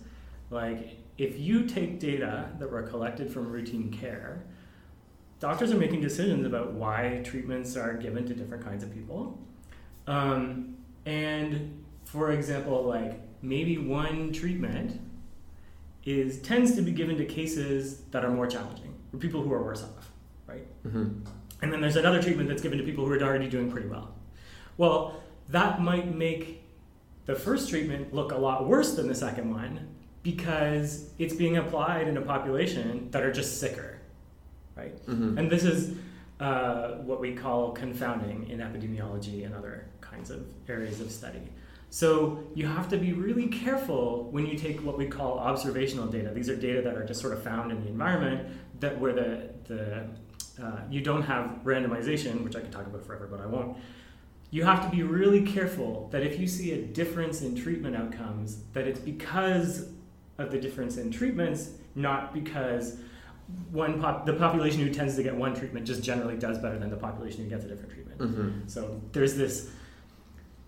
like 0.51 0.99
if 1.17 1.39
you 1.39 1.65
take 1.65 2.01
data 2.01 2.51
that 2.59 2.71
were 2.71 2.83
collected 2.83 3.33
from 3.33 3.51
routine 3.51 3.91
care 3.91 4.43
doctors 5.39 5.73
are 5.73 5.77
making 5.77 6.01
decisions 6.01 6.47
about 6.47 6.73
why 6.73 7.21
treatments 7.25 7.77
are 7.77 7.95
given 7.95 8.27
to 8.27 8.35
different 8.35 8.65
kinds 8.65 8.83
of 8.83 8.93
people. 8.93 9.39
Um, 10.07 10.77
and 11.05 11.85
for 12.05 12.31
example, 12.33 12.85
like 12.85 13.21
maybe 13.43 13.79
one 13.79 14.33
treatment 14.33 15.01
is 16.05 16.41
tends 16.41 16.75
to 16.77 16.83
be 16.83 16.93
given 16.93 17.17
to 17.19 17.25
cases 17.25 18.03
that 18.13 18.25
are 18.25 18.31
more 18.31 18.47
challenging 18.47 18.95
for 19.11 19.19
people 19.19 19.43
who 19.43 19.53
are 19.53 19.63
worse 19.63 19.83
off, 19.83 20.11
right? 20.47 20.67
Mm-hmm. 20.87 21.21
And 21.63 21.73
then 21.73 21.81
there's 21.81 21.97
another 21.97 22.23
treatment 22.23 22.49
that's 22.49 22.63
given 22.63 22.79
to 22.79 22.85
people 22.85 23.05
who 23.05 23.13
are 23.13 23.23
already 23.23 23.49
doing 23.49 23.71
pretty 23.71 23.89
well. 23.89 24.15
Well, 24.77 25.23
that 25.49 25.81
might 25.81 26.15
make 26.15 26.63
the 27.25 27.35
first 27.35 27.69
treatment 27.69 28.15
look 28.15 28.33
a 28.33 28.37
lot 28.37 28.69
worse 28.69 28.95
than 28.95 29.09
the 29.09 29.15
second 29.15 29.51
one 29.51 29.89
because 30.23 31.11
it's 31.19 31.35
being 31.35 31.57
applied 31.57 32.09
in 32.09 32.17
a 32.17 32.21
population 32.21 33.11
that 33.11 33.23
are 33.23 33.33
just 33.33 33.59
sicker 33.59 33.96
right? 34.77 34.95
Mm-hmm. 35.07 35.39
And 35.39 35.51
this 35.51 35.65
is 35.65 35.97
uh, 36.41 36.97
what 36.97 37.21
we 37.21 37.35
call 37.35 37.73
confounding 37.73 38.49
in 38.51 38.59
epidemiology 38.59 39.45
and 39.45 39.55
other 39.55 39.87
kinds 40.01 40.31
of 40.31 40.47
areas 40.69 41.01
of 41.01 41.11
study. 41.11 41.43
So 41.91 42.45
you 42.55 42.67
have 42.67 42.89
to 42.91 42.99
be 42.99 43.13
really 43.13 43.47
careful 43.47 44.29
when 44.31 44.47
you 44.47 44.59
take 44.59 44.85
what 44.85 44.99
we 44.99 45.07
call 45.07 45.39
observational 45.39 46.07
data. 46.07 46.31
These 46.35 46.49
are 46.49 46.57
data 46.57 46.83
that 46.83 46.97
are 46.97 47.05
just 47.05 47.21
sort 47.21 47.33
of 47.33 47.43
found 47.43 47.73
in 47.73 47.81
the 47.81 47.89
environment 47.89 48.49
that 48.81 49.01
where 49.01 49.13
the, 49.13 49.51
the 49.65 50.07
uh, 50.63 50.81
you 50.91 51.01
don't 51.01 51.23
have 51.23 51.61
randomization, 51.65 52.43
which 52.43 52.57
I 52.57 52.61
could 52.61 52.73
talk 52.73 52.87
about 52.87 53.05
forever, 53.05 53.27
but 53.31 53.41
I 53.41 53.47
won't. 53.47 53.77
You 54.51 54.65
have 54.65 54.83
to 54.89 54.95
be 54.95 55.03
really 55.03 55.43
careful 55.43 56.09
that 56.13 56.23
if 56.23 56.39
you 56.39 56.47
see 56.47 56.73
a 56.73 56.83
difference 56.83 57.43
in 57.43 57.55
treatment 57.57 57.97
outcomes, 57.97 58.63
that 58.73 58.87
it's 58.87 59.01
because 59.01 59.89
of 60.39 60.51
the 60.51 60.59
difference 60.59 60.97
in 60.97 61.11
treatments, 61.11 61.71
not 61.95 62.33
because 62.33 62.99
one 63.71 64.01
pop, 64.01 64.27
the 64.27 64.33
population 64.33 64.81
who 64.81 64.93
tends 64.93 65.17
to 65.17 65.23
get 65.23 65.35
one 65.35 65.55
treatment 65.55 65.87
just 65.87 66.03
generally 66.03 66.37
does 66.37 66.59
better 66.59 66.79
than 66.79 66.91
the 66.91 66.97
population 66.97 67.45
who 67.45 67.51
gets 67.51 67.65
a 67.65 67.69
different 67.69 67.93
treatment. 67.93 68.19
Mm-hmm. 68.19 68.69
So 68.69 69.01
there's 69.13 69.37
this, 69.37 69.71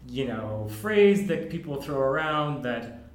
you 0.06 0.26
know, 0.26 0.68
phrase 0.80 1.26
that 1.28 1.50
people 1.50 1.80
throw 1.82 1.98
around 1.98 2.62
that 2.62 3.10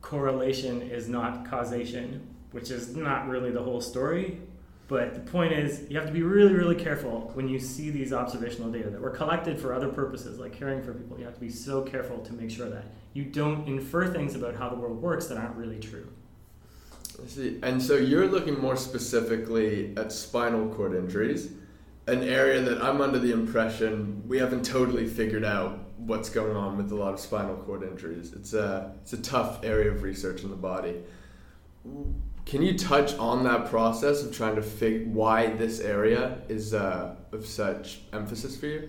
correlation 0.00 0.82
is 0.82 1.08
not 1.08 1.48
causation, 1.48 2.26
which 2.52 2.70
is 2.70 2.94
not 2.94 3.28
really 3.28 3.50
the 3.50 3.62
whole 3.62 3.80
story. 3.80 4.40
But 4.86 5.12
the 5.14 5.20
point 5.20 5.52
is, 5.52 5.84
you 5.90 5.98
have 5.98 6.06
to 6.06 6.12
be 6.12 6.22
really, 6.22 6.54
really 6.54 6.74
careful 6.74 7.30
when 7.34 7.46
you 7.46 7.58
see 7.58 7.90
these 7.90 8.10
observational 8.14 8.70
data 8.70 8.88
that 8.88 9.00
were 9.00 9.10
collected 9.10 9.60
for 9.60 9.74
other 9.74 9.88
purposes, 9.88 10.38
like 10.38 10.58
caring 10.58 10.82
for 10.82 10.94
people. 10.94 11.18
You 11.18 11.26
have 11.26 11.34
to 11.34 11.40
be 11.40 11.50
so 11.50 11.82
careful 11.82 12.20
to 12.20 12.32
make 12.32 12.50
sure 12.50 12.70
that 12.70 12.86
you 13.12 13.24
don't 13.24 13.68
infer 13.68 14.06
things 14.06 14.34
about 14.34 14.54
how 14.54 14.70
the 14.70 14.76
world 14.76 15.02
works 15.02 15.26
that 15.26 15.36
aren't 15.36 15.56
really 15.56 15.78
true. 15.78 16.08
I 17.22 17.26
see. 17.26 17.58
And 17.62 17.82
so 17.82 17.96
you're 17.96 18.28
looking 18.28 18.58
more 18.60 18.76
specifically 18.76 19.92
at 19.96 20.12
spinal 20.12 20.68
cord 20.74 20.94
injuries, 20.94 21.52
an 22.06 22.22
area 22.22 22.60
that 22.62 22.82
I'm 22.82 23.00
under 23.00 23.18
the 23.18 23.32
impression 23.32 24.22
we 24.26 24.38
haven't 24.38 24.64
totally 24.64 25.06
figured 25.06 25.44
out 25.44 25.78
what's 25.98 26.30
going 26.30 26.56
on 26.56 26.76
with 26.76 26.92
a 26.92 26.94
lot 26.94 27.12
of 27.12 27.20
spinal 27.20 27.56
cord 27.56 27.82
injuries. 27.82 28.32
It's 28.32 28.54
a 28.54 28.94
it's 29.02 29.12
a 29.12 29.22
tough 29.22 29.64
area 29.64 29.90
of 29.90 30.02
research 30.02 30.42
in 30.42 30.50
the 30.50 30.56
body. 30.56 31.02
Can 32.46 32.62
you 32.62 32.78
touch 32.78 33.14
on 33.18 33.44
that 33.44 33.68
process 33.68 34.22
of 34.22 34.34
trying 34.34 34.56
to 34.56 34.62
figure 34.62 35.06
why 35.08 35.48
this 35.48 35.80
area 35.80 36.38
is 36.48 36.72
uh, 36.72 37.14
of 37.32 37.44
such 37.44 38.00
emphasis 38.12 38.58
for 38.58 38.66
you? 38.66 38.88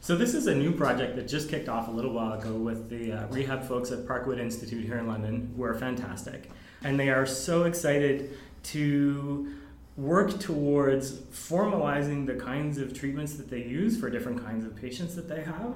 So 0.00 0.14
this 0.14 0.34
is 0.34 0.46
a 0.46 0.54
new 0.54 0.72
project 0.72 1.16
that 1.16 1.26
just 1.26 1.48
kicked 1.48 1.68
off 1.68 1.88
a 1.88 1.90
little 1.90 2.12
while 2.12 2.38
ago 2.38 2.52
with 2.52 2.88
the 2.88 3.12
uh, 3.12 3.26
rehab 3.28 3.64
folks 3.64 3.90
at 3.90 4.00
Parkwood 4.06 4.38
Institute 4.38 4.84
here 4.84 4.98
in 4.98 5.06
London, 5.06 5.52
who 5.56 5.64
are 5.64 5.74
fantastic, 5.74 6.50
and 6.82 6.98
they 6.98 7.10
are 7.10 7.26
so 7.26 7.64
excited 7.64 8.36
to 8.64 9.52
work 9.96 10.38
towards 10.38 11.12
formalizing 11.12 12.26
the 12.26 12.34
kinds 12.34 12.78
of 12.78 12.94
treatments 12.94 13.34
that 13.34 13.50
they 13.50 13.62
use 13.64 13.98
for 13.98 14.08
different 14.10 14.44
kinds 14.44 14.64
of 14.64 14.76
patients 14.76 15.16
that 15.16 15.28
they 15.28 15.42
have. 15.42 15.74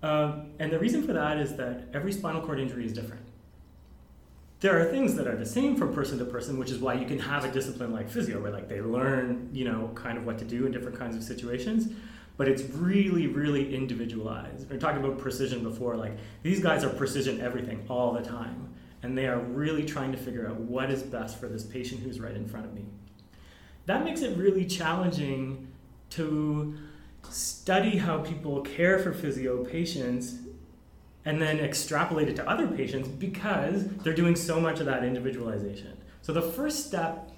Um, 0.00 0.52
and 0.60 0.72
the 0.72 0.78
reason 0.78 1.04
for 1.04 1.12
that 1.12 1.38
is 1.38 1.56
that 1.56 1.88
every 1.92 2.12
spinal 2.12 2.40
cord 2.40 2.60
injury 2.60 2.84
is 2.84 2.92
different 2.92 3.22
there 4.60 4.80
are 4.80 4.90
things 4.90 5.14
that 5.14 5.28
are 5.28 5.36
the 5.36 5.46
same 5.46 5.76
from 5.76 5.94
person 5.94 6.18
to 6.18 6.24
person, 6.24 6.58
which 6.58 6.70
is 6.70 6.78
why 6.78 6.94
you 6.94 7.06
can 7.06 7.18
have 7.18 7.44
a 7.44 7.50
discipline 7.50 7.92
like 7.92 8.10
physio, 8.10 8.40
where 8.40 8.50
like 8.50 8.68
they 8.68 8.80
learn, 8.80 9.48
you 9.52 9.64
know, 9.64 9.90
kind 9.94 10.18
of 10.18 10.26
what 10.26 10.38
to 10.38 10.44
do 10.44 10.66
in 10.66 10.72
different 10.72 10.98
kinds 10.98 11.14
of 11.14 11.22
situations. 11.22 11.92
But 12.36 12.48
it's 12.48 12.62
really, 12.74 13.26
really 13.26 13.74
individualized. 13.74 14.68
We 14.68 14.76
are 14.76 14.80
talking 14.80 15.04
about 15.04 15.18
precision 15.18 15.62
before. 15.62 15.96
Like 15.96 16.16
these 16.42 16.60
guys 16.60 16.84
are 16.84 16.88
precision 16.88 17.40
everything 17.40 17.84
all 17.88 18.12
the 18.12 18.22
time, 18.22 18.74
and 19.02 19.16
they 19.16 19.26
are 19.26 19.38
really 19.38 19.84
trying 19.84 20.12
to 20.12 20.18
figure 20.18 20.48
out 20.48 20.56
what 20.56 20.90
is 20.90 21.02
best 21.02 21.38
for 21.38 21.46
this 21.48 21.64
patient 21.64 22.00
who's 22.00 22.20
right 22.20 22.34
in 22.34 22.48
front 22.48 22.66
of 22.66 22.74
me. 22.74 22.84
That 23.86 24.04
makes 24.04 24.22
it 24.22 24.36
really 24.36 24.64
challenging 24.64 25.68
to 26.10 26.76
study 27.30 27.98
how 27.98 28.18
people 28.18 28.60
care 28.62 28.98
for 28.98 29.12
physio 29.12 29.64
patients 29.64 30.36
and 31.24 31.40
then 31.40 31.58
extrapolate 31.58 32.28
it 32.28 32.36
to 32.36 32.48
other 32.48 32.66
patients 32.66 33.08
because 33.08 33.86
they're 33.98 34.14
doing 34.14 34.34
so 34.34 34.60
much 34.60 34.80
of 34.80 34.86
that 34.86 35.04
individualization. 35.04 35.96
So 36.22 36.32
the 36.32 36.42
first 36.42 36.86
step 36.86 37.30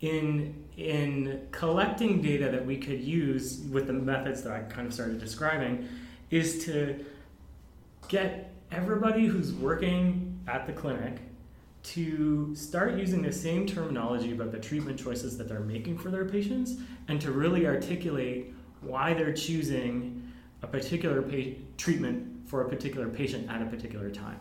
in 0.00 0.64
in 0.76 1.46
collecting 1.50 2.22
data 2.22 2.48
that 2.48 2.64
we 2.64 2.76
could 2.78 3.00
use 3.00 3.60
with 3.70 3.86
the 3.86 3.92
methods 3.92 4.42
that 4.42 4.52
I 4.52 4.60
kind 4.60 4.86
of 4.86 4.94
started 4.94 5.20
describing 5.20 5.86
is 6.30 6.64
to 6.64 7.04
get 8.08 8.52
everybody 8.72 9.26
who's 9.26 9.52
working 9.52 10.29
at 10.50 10.66
the 10.66 10.72
clinic 10.72 11.18
to 11.82 12.54
start 12.54 12.94
using 12.94 13.22
the 13.22 13.32
same 13.32 13.66
terminology 13.66 14.32
about 14.32 14.52
the 14.52 14.58
treatment 14.58 14.98
choices 14.98 15.38
that 15.38 15.48
they're 15.48 15.60
making 15.60 15.96
for 15.96 16.10
their 16.10 16.26
patients 16.26 16.76
and 17.08 17.20
to 17.20 17.30
really 17.30 17.66
articulate 17.66 18.52
why 18.82 19.14
they're 19.14 19.32
choosing 19.32 20.30
a 20.62 20.66
particular 20.66 21.22
pa- 21.22 21.58
treatment 21.78 22.48
for 22.48 22.62
a 22.62 22.68
particular 22.68 23.08
patient 23.08 23.50
at 23.50 23.62
a 23.62 23.66
particular 23.66 24.10
time 24.10 24.38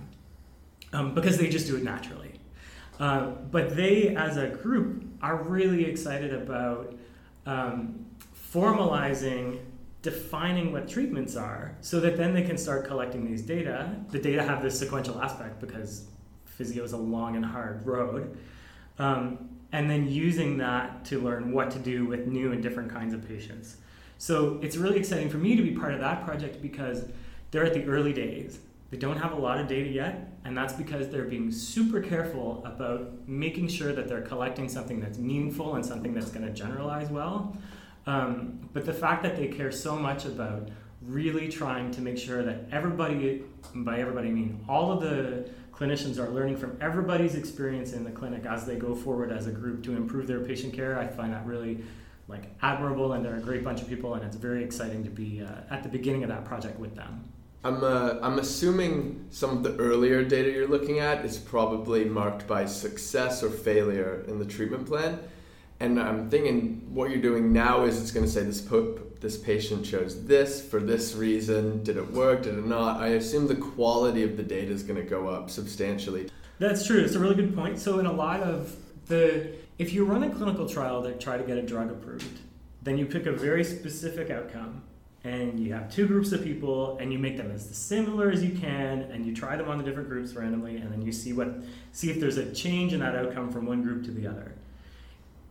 um, 0.91 1.13
because 1.13 1.37
they 1.37 1.47
just 1.47 1.67
do 1.67 1.77
it 1.77 1.83
naturally. 1.83 2.31
Uh, 2.99 3.27
but 3.51 3.75
they, 3.75 4.15
as 4.15 4.35
a 4.35 4.47
group, 4.47 5.05
are 5.21 5.37
really 5.43 5.85
excited 5.85 6.33
about 6.33 6.93
um, 7.45 8.05
formalizing, 8.53 9.59
defining 10.01 10.71
what 10.71 10.87
treatments 10.87 11.35
are, 11.35 11.75
so 11.81 11.99
that 11.99 12.15
then 12.15 12.33
they 12.33 12.43
can 12.43 12.57
start 12.57 12.85
collecting 12.85 13.25
these 13.25 13.41
data. 13.41 13.95
The 14.09 14.19
data 14.19 14.43
have 14.43 14.61
this 14.61 14.79
sequential 14.79 15.21
aspect 15.21 15.59
because 15.59 16.07
physio 16.45 16.83
is 16.83 16.93
a 16.93 16.97
long 16.97 17.35
and 17.35 17.45
hard 17.45 17.85
road. 17.85 18.37
Um, 18.97 19.49
and 19.71 19.89
then 19.89 20.07
using 20.07 20.57
that 20.57 21.05
to 21.05 21.19
learn 21.19 21.51
what 21.51 21.71
to 21.71 21.79
do 21.79 22.05
with 22.05 22.27
new 22.27 22.51
and 22.51 22.63
different 22.63 22.91
kinds 22.91 23.13
of 23.13 23.27
patients. 23.27 23.77
So 24.17 24.59
it's 24.61 24.75
really 24.75 24.97
exciting 24.97 25.29
for 25.29 25.37
me 25.37 25.55
to 25.55 25.63
be 25.63 25.71
part 25.71 25.93
of 25.93 25.99
that 25.99 26.25
project 26.25 26.61
because 26.61 27.05
they're 27.51 27.65
at 27.65 27.73
the 27.73 27.85
early 27.85 28.13
days. 28.13 28.59
They 28.91 28.97
don't 28.97 29.17
have 29.17 29.33
a 29.33 29.35
lot 29.35 29.59
of 29.59 29.67
data 29.67 29.87
yet, 29.87 30.33
and 30.43 30.57
that's 30.57 30.73
because 30.73 31.09
they're 31.09 31.25
being 31.25 31.51
super 31.51 32.01
careful 32.01 32.63
about 32.65 33.27
making 33.27 33.67
sure 33.67 33.93
that 33.93 34.07
they're 34.07 34.21
collecting 34.21 34.67
something 34.67 34.99
that's 34.99 35.19
meaningful 35.19 35.75
and 35.75 35.85
something 35.85 36.13
that's 36.13 36.31
going 36.31 36.45
to 36.45 36.51
generalize 36.51 37.09
well. 37.09 37.55
Um, 38.09 38.59
but 38.73 38.85
the 38.85 38.93
fact 38.93 39.21
that 39.21 39.37
they 39.37 39.47
care 39.47 39.71
so 39.71 39.95
much 39.95 40.25
about 40.25 40.69
really 41.03 41.47
trying 41.47 41.91
to 41.91 42.01
make 42.01 42.17
sure 42.17 42.41
that 42.43 42.65
everybody, 42.71 43.43
by 43.73 43.99
everybody 43.99 44.29
I 44.29 44.31
mean 44.31 44.65
all 44.67 44.91
of 44.91 45.01
the 45.01 45.47
clinicians 45.71 46.17
are 46.17 46.29
learning 46.29 46.57
from 46.57 46.75
everybody's 46.81 47.35
experience 47.35 47.93
in 47.93 48.03
the 48.03 48.09
clinic 48.09 48.45
as 48.47 48.65
they 48.65 48.77
go 48.77 48.95
forward 48.95 49.31
as 49.31 49.45
a 49.45 49.51
group 49.51 49.83
to 49.83 49.95
improve 49.95 50.25
their 50.25 50.39
patient 50.39 50.73
care, 50.73 50.97
I 50.97 51.05
find 51.05 51.31
that 51.33 51.45
really 51.45 51.83
like 52.27 52.45
admirable 52.63 53.13
and 53.13 53.23
they're 53.23 53.37
a 53.37 53.41
great 53.41 53.63
bunch 53.63 53.81
of 53.81 53.87
people 53.87 54.15
and 54.15 54.23
it's 54.23 54.35
very 54.35 54.63
exciting 54.63 55.03
to 55.03 55.09
be 55.11 55.43
uh, 55.43 55.73
at 55.73 55.83
the 55.83 55.89
beginning 55.89 56.23
of 56.23 56.29
that 56.29 56.45
project 56.45 56.79
with 56.79 56.95
them. 56.95 57.23
I'm, 57.63 57.83
uh, 57.83 58.15
I'm 58.23 58.39
assuming 58.39 59.27
some 59.29 59.51
of 59.51 59.63
the 59.63 59.75
earlier 59.77 60.23
data 60.23 60.49
you're 60.49 60.67
looking 60.67 60.97
at 60.97 61.23
is 61.25 61.37
probably 61.37 62.05
marked 62.05 62.47
by 62.47 62.65
success 62.65 63.43
or 63.43 63.51
failure 63.51 64.25
in 64.27 64.39
the 64.39 64.45
treatment 64.45 64.87
plan. 64.87 65.19
And 65.79 65.99
I'm 65.99 66.29
thinking 66.29 66.87
what 66.93 67.09
you're 67.09 67.21
doing 67.21 67.53
now 67.53 67.85
is 67.85 68.01
it's 68.01 68.11
going 68.11 68.25
to 68.25 68.31
say 68.31 68.43
this, 68.43 68.59
po- 68.59 68.99
this 69.21 69.37
patient 69.37 69.85
chose 69.85 70.25
this 70.25 70.61
for 70.65 70.81
this 70.81 71.15
reason. 71.15 71.83
Did 71.83 71.95
it 71.95 72.11
work? 72.11 72.43
Did 72.43 72.57
it 72.57 72.65
not? 72.65 72.99
I 72.99 73.09
assume 73.09 73.47
the 73.47 73.55
quality 73.55 74.23
of 74.23 74.35
the 74.35 74.43
data 74.43 74.71
is 74.71 74.83
going 74.83 75.01
to 75.01 75.09
go 75.09 75.29
up 75.29 75.49
substantially. 75.49 76.29
That's 76.59 76.85
true. 76.85 76.99
It's 76.99 77.15
a 77.15 77.19
really 77.19 77.35
good 77.35 77.55
point. 77.55 77.79
So, 77.79 77.99
in 77.99 78.05
a 78.05 78.11
lot 78.11 78.41
of 78.41 78.75
the, 79.07 79.55
if 79.77 79.93
you 79.93 80.03
run 80.03 80.23
a 80.23 80.29
clinical 80.29 80.67
trial 80.67 81.01
to 81.03 81.17
try 81.17 81.37
to 81.37 81.43
get 81.43 81.57
a 81.57 81.61
drug 81.61 81.89
approved, 81.89 82.39
then 82.81 82.97
you 82.97 83.05
pick 83.05 83.25
a 83.25 83.31
very 83.31 83.63
specific 83.63 84.29
outcome 84.29 84.83
and 85.23 85.59
you 85.59 85.73
have 85.73 85.91
two 85.93 86.07
groups 86.07 86.31
of 86.31 86.43
people 86.43 86.97
and 86.99 87.11
you 87.11 87.19
make 87.19 87.37
them 87.37 87.51
as 87.51 87.69
similar 87.75 88.31
as 88.31 88.43
you 88.43 88.57
can 88.57 89.01
and 89.03 89.25
you 89.25 89.35
try 89.35 89.55
them 89.55 89.67
on 89.67 89.77
the 89.77 89.83
different 89.83 90.07
groups 90.07 90.33
randomly 90.33 90.77
and 90.77 90.91
then 90.91 91.01
you 91.01 91.11
see 91.11 91.33
what 91.33 91.49
see 91.91 92.09
if 92.09 92.21
there's 92.21 92.37
a 92.37 92.53
change 92.53 92.93
in 92.93 93.01
that 93.01 93.15
outcome 93.15 93.51
from 93.51 93.65
one 93.65 93.81
group 93.81 94.05
to 94.05 94.11
the 94.11 94.25
other 94.25 94.53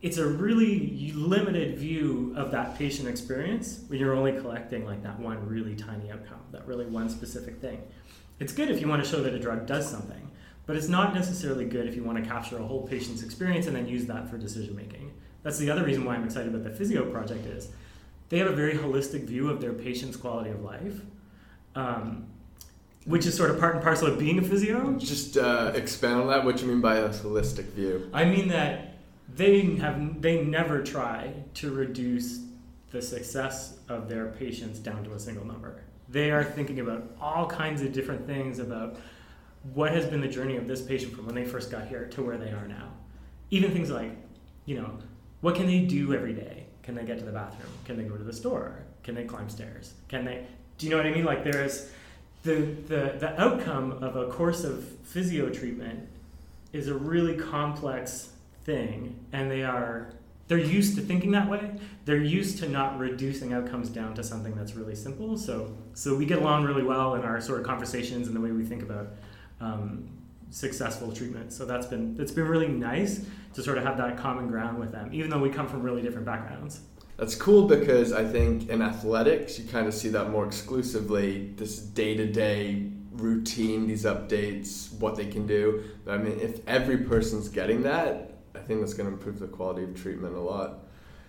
it's 0.00 0.16
a 0.16 0.26
really 0.26 1.12
limited 1.14 1.76
view 1.76 2.32
of 2.36 2.50
that 2.52 2.78
patient 2.78 3.08
experience 3.08 3.80
when 3.88 3.98
you're 3.98 4.14
only 4.14 4.32
collecting 4.32 4.84
like 4.84 5.02
that 5.02 5.18
one 5.18 5.44
really 5.46 5.74
tiny 5.74 6.10
outcome 6.10 6.40
that 6.52 6.66
really 6.66 6.86
one 6.86 7.08
specific 7.08 7.60
thing 7.60 7.82
it's 8.38 8.52
good 8.52 8.70
if 8.70 8.80
you 8.80 8.88
want 8.88 9.02
to 9.02 9.08
show 9.08 9.22
that 9.22 9.34
a 9.34 9.38
drug 9.38 9.66
does 9.66 9.90
something 9.90 10.30
but 10.66 10.76
it's 10.76 10.88
not 10.88 11.14
necessarily 11.14 11.64
good 11.64 11.86
if 11.86 11.96
you 11.96 12.04
want 12.04 12.22
to 12.22 12.28
capture 12.28 12.58
a 12.58 12.62
whole 12.62 12.86
patient's 12.86 13.22
experience 13.22 13.66
and 13.66 13.74
then 13.74 13.88
use 13.88 14.06
that 14.06 14.28
for 14.30 14.38
decision 14.38 14.76
making 14.76 15.12
that's 15.42 15.58
the 15.58 15.70
other 15.70 15.84
reason 15.84 16.04
why 16.04 16.14
i'm 16.14 16.24
excited 16.24 16.54
about 16.54 16.64
the 16.64 16.70
physio 16.70 17.10
project 17.10 17.44
is 17.46 17.70
they 18.28 18.38
have 18.38 18.48
a 18.48 18.54
very 18.54 18.74
holistic 18.74 19.24
view 19.24 19.48
of 19.48 19.60
their 19.60 19.72
patient's 19.72 20.16
quality 20.16 20.50
of 20.50 20.62
life, 20.62 21.00
um, 21.74 22.26
which 23.04 23.26
is 23.26 23.34
sort 23.34 23.50
of 23.50 23.58
part 23.58 23.74
and 23.74 23.82
parcel 23.82 24.08
of 24.08 24.18
being 24.18 24.38
a 24.38 24.42
physio. 24.42 24.94
Just 24.98 25.36
uh, 25.36 25.72
expand 25.74 26.20
on 26.20 26.26
that. 26.28 26.44
What 26.44 26.60
you 26.60 26.68
mean 26.68 26.80
by 26.80 26.96
a 26.96 27.08
holistic 27.08 27.64
view? 27.70 28.10
I 28.12 28.24
mean 28.24 28.48
that 28.48 28.87
they 29.38 29.76
have 29.76 30.20
they 30.20 30.42
never 30.44 30.82
try 30.82 31.32
to 31.54 31.70
reduce 31.70 32.40
the 32.90 33.00
success 33.00 33.78
of 33.88 34.08
their 34.08 34.26
patients 34.26 34.80
down 34.80 35.04
to 35.04 35.12
a 35.12 35.18
single 35.18 35.46
number. 35.46 35.82
They 36.08 36.30
are 36.32 36.42
thinking 36.42 36.80
about 36.80 37.04
all 37.20 37.46
kinds 37.46 37.80
of 37.82 37.92
different 37.92 38.26
things 38.26 38.58
about 38.58 38.96
what 39.74 39.92
has 39.92 40.06
been 40.06 40.20
the 40.20 40.28
journey 40.28 40.56
of 40.56 40.66
this 40.66 40.82
patient 40.82 41.14
from 41.14 41.26
when 41.26 41.36
they 41.36 41.44
first 41.44 41.70
got 41.70 41.86
here 41.86 42.06
to 42.06 42.22
where 42.22 42.36
they 42.36 42.50
are 42.50 42.66
now. 42.66 42.88
Even 43.50 43.70
things 43.72 43.90
like, 43.90 44.10
you 44.64 44.76
know, 44.76 44.98
what 45.40 45.54
can 45.54 45.66
they 45.66 45.80
do 45.80 46.14
every 46.14 46.32
day? 46.32 46.66
Can 46.82 46.96
they 46.96 47.04
get 47.04 47.18
to 47.18 47.24
the 47.24 47.32
bathroom? 47.32 47.70
Can 47.84 47.96
they 47.96 48.04
go 48.04 48.16
to 48.16 48.24
the 48.24 48.32
store? 48.32 48.82
Can 49.04 49.14
they 49.14 49.24
climb 49.24 49.48
stairs? 49.48 49.94
Can 50.08 50.24
they? 50.24 50.46
Do 50.78 50.86
you 50.86 50.90
know 50.90 50.96
what 50.96 51.06
I 51.06 51.12
mean? 51.12 51.24
Like 51.24 51.44
there's 51.44 51.90
the 52.42 52.56
the 52.88 53.14
the 53.20 53.40
outcome 53.40 54.02
of 54.02 54.16
a 54.16 54.26
course 54.26 54.64
of 54.64 54.82
physio 55.04 55.48
treatment 55.48 56.08
is 56.72 56.88
a 56.88 56.94
really 56.94 57.36
complex 57.36 58.30
thing, 58.68 59.18
and 59.32 59.50
they 59.50 59.64
are 59.64 60.12
they're 60.46 60.58
used 60.58 60.94
to 60.96 61.02
thinking 61.02 61.30
that 61.32 61.48
way. 61.48 61.72
They're 62.04 62.16
used 62.22 62.58
to 62.58 62.68
not 62.68 62.98
reducing 62.98 63.52
outcomes 63.52 63.88
down 63.88 64.14
to 64.14 64.22
something 64.22 64.54
that's 64.54 64.74
really 64.74 64.94
simple. 64.94 65.38
So 65.38 65.74
so 65.94 66.14
we 66.14 66.26
get 66.26 66.38
along 66.38 66.64
really 66.64 66.82
well 66.82 67.14
in 67.14 67.22
our 67.22 67.40
sort 67.40 67.60
of 67.60 67.66
conversations 67.66 68.28
and 68.28 68.36
the 68.36 68.40
way 68.40 68.52
we 68.52 68.64
think 68.64 68.82
about 68.82 69.08
um, 69.60 70.08
successful 70.50 71.12
treatment 71.12 71.52
So 71.52 71.66
that's 71.66 71.86
been 71.86 72.16
it's 72.18 72.32
been 72.32 72.46
really 72.46 72.68
nice 72.68 73.26
to 73.54 73.62
sort 73.62 73.78
of 73.78 73.84
have 73.84 73.96
that 73.96 74.18
common 74.18 74.48
ground 74.48 74.78
with 74.78 74.92
them, 74.92 75.08
even 75.12 75.30
though 75.30 75.40
we 75.40 75.50
come 75.50 75.66
from 75.66 75.82
really 75.82 76.02
different 76.02 76.26
backgrounds. 76.26 76.80
That's 77.16 77.34
cool 77.34 77.66
because 77.66 78.12
I 78.12 78.24
think 78.24 78.68
in 78.68 78.82
athletics 78.82 79.58
you 79.58 79.66
kind 79.66 79.86
of 79.88 79.94
see 79.94 80.10
that 80.10 80.30
more 80.30 80.46
exclusively 80.46 81.52
this 81.56 81.78
day 81.78 82.16
to 82.16 82.26
day 82.26 82.90
routine, 83.12 83.86
these 83.86 84.04
updates, 84.04 84.92
what 85.00 85.16
they 85.16 85.26
can 85.26 85.46
do. 85.46 85.82
But 86.04 86.14
I 86.14 86.18
mean, 86.18 86.38
if 86.40 86.60
every 86.68 86.98
person's 86.98 87.48
getting 87.48 87.82
that, 87.82 88.37
I 88.54 88.58
think 88.60 88.80
that's 88.80 88.94
going 88.94 89.08
to 89.08 89.14
improve 89.14 89.38
the 89.38 89.46
quality 89.46 89.84
of 89.84 90.00
treatment 90.00 90.34
a 90.34 90.40
lot. 90.40 90.80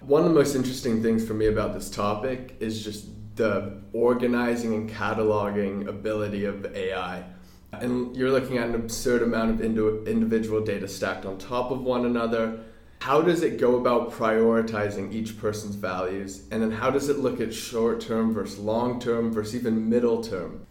One 0.01 0.23
of 0.23 0.29
the 0.29 0.35
most 0.35 0.55
interesting 0.55 1.03
things 1.03 1.25
for 1.27 1.33
me 1.33 1.47
about 1.47 1.73
this 1.73 1.89
topic 1.89 2.55
is 2.59 2.83
just 2.83 3.07
the 3.35 3.81
organizing 3.93 4.73
and 4.73 4.89
cataloging 4.89 5.87
ability 5.87 6.45
of 6.45 6.65
AI. 6.75 7.23
And 7.71 8.15
you're 8.15 8.31
looking 8.31 8.57
at 8.57 8.67
an 8.67 8.75
absurd 8.75 9.21
amount 9.21 9.51
of 9.51 9.61
individual 9.61 10.61
data 10.61 10.87
stacked 10.87 11.25
on 11.25 11.37
top 11.37 11.71
of 11.71 11.81
one 11.81 12.05
another. 12.05 12.59
How 12.99 13.21
does 13.21 13.43
it 13.43 13.59
go 13.59 13.75
about 13.77 14.11
prioritizing 14.11 15.13
each 15.13 15.37
person's 15.37 15.75
values? 15.75 16.47
And 16.51 16.61
then 16.61 16.71
how 16.71 16.89
does 16.89 17.07
it 17.07 17.19
look 17.19 17.39
at 17.39 17.53
short 17.53 18.01
term 18.01 18.33
versus 18.33 18.59
long 18.59 18.99
term 18.99 19.31
versus 19.31 19.55
even 19.55 19.89
middle 19.89 20.23
term? 20.23 20.65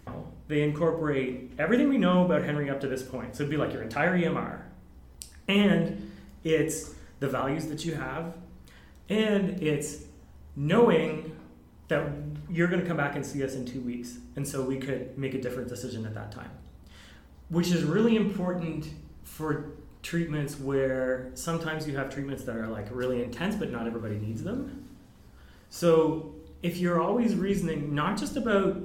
They 0.48 0.62
incorporate 0.62 1.52
everything 1.58 1.88
we 1.88 1.98
know 1.98 2.24
about 2.24 2.42
Henry 2.42 2.68
up 2.68 2.80
to 2.80 2.88
this 2.88 3.02
point. 3.02 3.36
So 3.36 3.44
it'd 3.44 3.50
be 3.50 3.56
like 3.56 3.72
your 3.72 3.82
entire 3.82 4.18
EMR. 4.18 4.62
And 5.46 6.10
it's 6.44 6.94
the 7.20 7.28
values 7.28 7.66
that 7.66 7.84
you 7.84 7.94
have, 7.94 8.34
and 9.08 9.62
it's 9.62 10.04
knowing 10.56 11.34
that 11.88 12.06
you're 12.50 12.68
going 12.68 12.80
to 12.80 12.86
come 12.86 12.96
back 12.96 13.16
and 13.16 13.24
see 13.24 13.42
us 13.42 13.54
in 13.54 13.64
two 13.64 13.80
weeks. 13.80 14.18
And 14.36 14.46
so 14.46 14.62
we 14.62 14.78
could 14.78 15.16
make 15.18 15.34
a 15.34 15.40
different 15.40 15.68
decision 15.68 16.04
at 16.04 16.14
that 16.14 16.30
time, 16.30 16.50
which 17.48 17.70
is 17.70 17.84
really 17.84 18.16
important 18.16 18.88
for 19.24 19.72
treatments 20.02 20.58
where 20.58 21.30
sometimes 21.34 21.86
you 21.88 21.96
have 21.96 22.12
treatments 22.12 22.44
that 22.44 22.56
are 22.56 22.68
like 22.68 22.86
really 22.90 23.22
intense, 23.22 23.56
but 23.56 23.70
not 23.70 23.86
everybody 23.86 24.16
needs 24.16 24.42
them. 24.42 24.84
So 25.70 26.34
if 26.62 26.76
you're 26.76 27.00
always 27.00 27.34
reasoning 27.34 27.94
not 27.94 28.16
just 28.18 28.36
about 28.36 28.80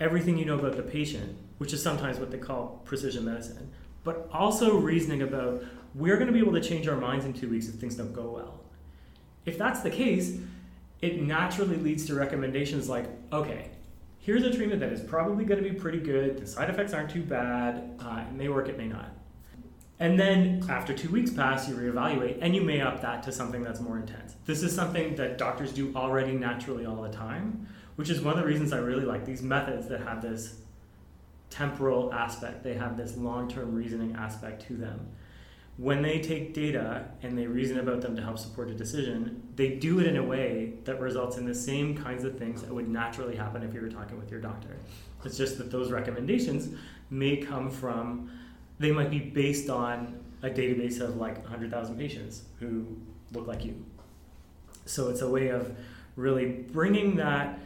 everything 0.00 0.36
you 0.36 0.44
know 0.44 0.58
about 0.58 0.76
the 0.76 0.82
patient, 0.82 1.36
which 1.58 1.72
is 1.72 1.82
sometimes 1.82 2.18
what 2.18 2.30
they 2.30 2.38
call 2.38 2.80
precision 2.84 3.24
medicine, 3.24 3.70
but 4.04 4.28
also 4.32 4.76
reasoning 4.76 5.22
about 5.22 5.62
we're 5.94 6.16
going 6.16 6.26
to 6.26 6.32
be 6.32 6.38
able 6.38 6.52
to 6.52 6.60
change 6.60 6.88
our 6.88 6.96
minds 6.96 7.24
in 7.24 7.32
two 7.32 7.48
weeks 7.48 7.68
if 7.68 7.74
things 7.76 7.96
don't 7.96 8.12
go 8.12 8.30
well. 8.30 8.60
If 9.44 9.58
that's 9.58 9.80
the 9.80 9.90
case, 9.90 10.38
it 11.00 11.20
naturally 11.20 11.76
leads 11.76 12.06
to 12.06 12.14
recommendations 12.14 12.88
like, 12.88 13.06
okay, 13.32 13.70
here's 14.18 14.44
a 14.44 14.54
treatment 14.54 14.80
that 14.80 14.92
is 14.92 15.00
probably 15.00 15.44
going 15.44 15.62
to 15.62 15.68
be 15.68 15.74
pretty 15.74 15.98
good, 15.98 16.38
the 16.38 16.46
side 16.46 16.70
effects 16.70 16.92
aren't 16.92 17.10
too 17.10 17.22
bad, 17.22 17.98
uh, 18.00 18.24
it 18.28 18.32
may 18.32 18.48
work, 18.48 18.68
it 18.68 18.78
may 18.78 18.86
not. 18.86 19.10
And 19.98 20.18
then 20.18 20.64
after 20.68 20.94
two 20.94 21.10
weeks 21.10 21.30
pass, 21.30 21.68
you 21.68 21.76
reevaluate 21.76 22.38
and 22.40 22.56
you 22.56 22.62
may 22.62 22.80
up 22.80 23.02
that 23.02 23.22
to 23.24 23.32
something 23.32 23.62
that's 23.62 23.80
more 23.80 23.98
intense. 23.98 24.34
This 24.46 24.62
is 24.62 24.74
something 24.74 25.14
that 25.16 25.38
doctors 25.38 25.72
do 25.72 25.92
already 25.94 26.32
naturally 26.32 26.86
all 26.86 27.02
the 27.02 27.12
time, 27.12 27.68
which 27.96 28.10
is 28.10 28.20
one 28.20 28.34
of 28.34 28.40
the 28.40 28.46
reasons 28.46 28.72
I 28.72 28.78
really 28.78 29.04
like 29.04 29.24
these 29.24 29.42
methods 29.42 29.86
that 29.88 30.00
have 30.00 30.22
this 30.22 30.56
temporal 31.50 32.12
aspect, 32.12 32.64
they 32.64 32.74
have 32.74 32.96
this 32.96 33.16
long 33.16 33.48
term 33.48 33.74
reasoning 33.74 34.16
aspect 34.16 34.66
to 34.68 34.76
them 34.76 35.06
when 35.78 36.02
they 36.02 36.20
take 36.20 36.52
data 36.52 37.06
and 37.22 37.36
they 37.36 37.46
reason 37.46 37.78
about 37.78 38.02
them 38.02 38.14
to 38.14 38.22
help 38.22 38.38
support 38.38 38.68
a 38.70 38.74
decision, 38.74 39.42
they 39.56 39.70
do 39.70 40.00
it 40.00 40.06
in 40.06 40.16
a 40.16 40.22
way 40.22 40.74
that 40.84 41.00
results 41.00 41.38
in 41.38 41.46
the 41.46 41.54
same 41.54 41.96
kinds 41.96 42.24
of 42.24 42.38
things 42.38 42.62
that 42.62 42.72
would 42.72 42.88
naturally 42.88 43.36
happen 43.36 43.62
if 43.62 43.72
you 43.72 43.80
were 43.80 43.88
talking 43.88 44.18
with 44.18 44.30
your 44.30 44.40
doctor. 44.40 44.76
It's 45.24 45.36
just 45.36 45.56
that 45.58 45.70
those 45.70 45.90
recommendations 45.90 46.76
may 47.10 47.36
come 47.36 47.70
from, 47.70 48.30
they 48.78 48.92
might 48.92 49.10
be 49.10 49.18
based 49.18 49.70
on 49.70 50.20
a 50.42 50.50
database 50.50 51.00
of 51.00 51.16
like 51.16 51.38
100,000 51.42 51.96
patients 51.96 52.42
who 52.58 52.86
look 53.32 53.46
like 53.46 53.64
you. 53.64 53.82
So 54.84 55.08
it's 55.08 55.22
a 55.22 55.28
way 55.28 55.48
of 55.48 55.74
really 56.16 56.46
bringing 56.46 57.16
that 57.16 57.60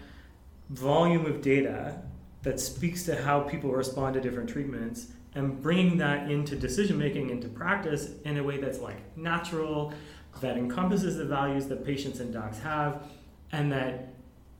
volume 0.71 1.27
of 1.27 1.43
data 1.43 2.03
that 2.43 2.61
speaks 2.61 3.05
to 3.05 3.21
how 3.21 3.41
people 3.41 3.73
respond 3.73 4.15
to 4.15 4.21
different 4.21 4.49
treatments 4.49 5.09
and 5.37 5.63
bringing 5.63 5.99
that 5.99 6.31
into 6.31 6.57
decision 6.57 6.99
making, 6.99 7.31
into 7.31 7.47
practice 7.47 8.11
in 8.25 8.39
a 8.39 8.43
way 8.43 8.57
that's 8.59 8.81
like 8.81 9.17
natural, 9.17 9.93
that 10.41 10.57
encompasses 10.57 11.17
the 11.17 11.25
values 11.25 11.67
that 11.69 11.85
patients 11.85 12.21
and 12.21 12.33
docs 12.33 12.59
have, 12.59 13.05
and 13.53 13.71
that 13.71 14.15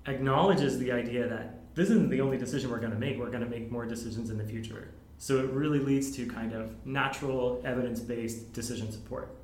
acknowledges 0.07 0.79
the 0.79 0.93
idea 0.93 1.27
that 1.27 1.75
this 1.75 1.91
isn't 1.91 2.11
the 2.11 2.21
only 2.21 2.39
decision 2.39 2.71
we're 2.71 2.79
going 2.79 2.93
to 2.93 2.99
make, 2.99 3.19
we're 3.19 3.31
going 3.31 3.43
to 3.43 3.51
make 3.51 3.71
more 3.71 3.87
decisions 3.87 4.31
in 4.31 4.39
the 4.39 4.45
future. 4.45 4.89
So 5.19 5.39
it 5.39 5.51
really 5.51 5.79
leads 5.79 6.15
to 6.17 6.27
kind 6.27 6.53
of 6.53 6.75
natural, 6.87 7.63
evidence 7.65 8.01
based 8.01 8.53
decision 8.53 8.93
support. 8.93 9.35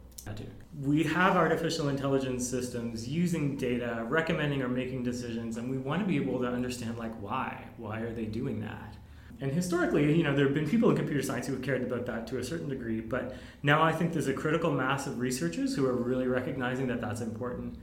We 0.81 1.03
have 1.03 1.37
artificial 1.37 1.89
intelligence 1.89 2.49
systems 2.49 3.09
using 3.09 3.57
data, 3.57 4.05
recommending 4.09 4.63
or 4.63 4.69
making 4.69 5.03
decisions, 5.03 5.57
and 5.57 5.71
we 5.71 5.79
want 5.79 6.01
to 6.03 6.07
be 6.07 6.17
able 6.17 6.41
to 6.41 6.47
understand 6.47 6.99
like 6.99 7.15
why. 7.21 7.65
Why 7.77 8.01
are 8.01 8.13
they 8.13 8.27
doing 8.27 8.61
that? 8.61 8.97
And 9.43 9.51
historically, 9.51 10.17
you 10.17 10.23
know, 10.23 10.37
there 10.37 10.45
have 10.45 10.55
been 10.55 10.69
people 10.69 10.89
in 10.89 10.95
computer 10.95 11.21
science 11.21 11.49
who 11.49 11.55
have 11.55 11.63
cared 11.63 11.83
about 11.83 12.07
that 12.07 12.29
to 12.29 12.39
a 12.39 12.45
certain 12.45 12.69
degree, 12.69 13.01
but 13.01 13.35
now 13.65 13.83
I 13.83 13.91
think 13.91 14.13
there's 14.13 14.29
a 14.29 14.33
critical 14.33 14.71
mass 14.71 15.09
of 15.09 15.19
researchers 15.19 15.75
who 15.75 15.85
are 15.85 15.97
really 15.97 16.29
recognizing 16.29 16.87
that 16.87 17.01
that's 17.01 17.21
important. 17.21 17.77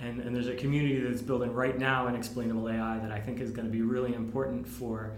And, 0.00 0.20
and 0.20 0.34
there's 0.34 0.48
a 0.48 0.56
community 0.56 0.98
that's 0.98 1.22
building 1.22 1.52
right 1.52 1.78
now 1.78 2.08
in 2.08 2.16
explainable 2.16 2.68
AI 2.68 2.98
that 2.98 3.12
I 3.12 3.20
think 3.20 3.40
is 3.40 3.52
going 3.52 3.68
to 3.68 3.72
be 3.72 3.82
really 3.82 4.14
important 4.14 4.66
for 4.66 5.12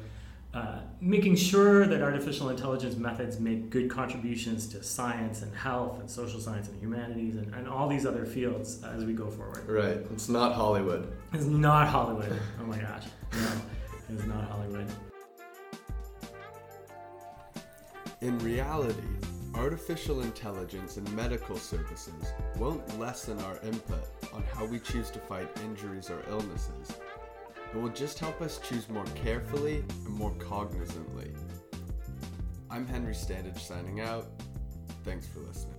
uh, 0.52 0.80
making 1.00 1.36
sure 1.36 1.86
that 1.86 2.02
artificial 2.02 2.50
intelligence 2.50 2.96
methods 2.96 3.40
make 3.40 3.70
good 3.70 3.88
contributions 3.90 4.66
to 4.68 4.82
science 4.82 5.40
and 5.40 5.54
health 5.56 6.00
and 6.00 6.10
social 6.10 6.38
science 6.38 6.68
and 6.68 6.78
humanities 6.82 7.36
and, 7.36 7.54
and 7.54 7.66
all 7.66 7.88
these 7.88 8.04
other 8.04 8.26
fields 8.26 8.84
as 8.84 9.06
we 9.06 9.14
go 9.14 9.30
forward. 9.30 9.66
Right. 9.66 10.06
It's 10.12 10.28
not 10.28 10.54
Hollywood. 10.54 11.10
It's 11.32 11.46
not 11.46 11.88
Hollywood. 11.88 12.38
Oh 12.60 12.66
my 12.66 12.76
gosh. 12.76 13.04
No, 13.32 13.52
it's 14.10 14.26
not 14.26 14.44
Hollywood. 14.50 14.86
In 18.20 18.36
reality, 18.40 19.00
artificial 19.54 20.22
intelligence 20.22 20.96
in 20.96 21.14
medical 21.14 21.56
services 21.56 22.32
won't 22.56 22.98
lessen 22.98 23.38
our 23.42 23.60
input 23.62 24.04
on 24.34 24.42
how 24.52 24.64
we 24.64 24.80
choose 24.80 25.08
to 25.10 25.20
fight 25.20 25.48
injuries 25.62 26.10
or 26.10 26.24
illnesses. 26.28 26.90
It 27.72 27.80
will 27.80 27.90
just 27.90 28.18
help 28.18 28.40
us 28.40 28.58
choose 28.58 28.88
more 28.88 29.04
carefully 29.14 29.84
and 30.04 30.08
more 30.08 30.32
cognizantly. 30.32 31.32
I'm 32.68 32.88
Henry 32.88 33.14
Standage 33.14 33.60
signing 33.60 34.00
out. 34.00 34.26
Thanks 35.04 35.28
for 35.28 35.38
listening. 35.38 35.77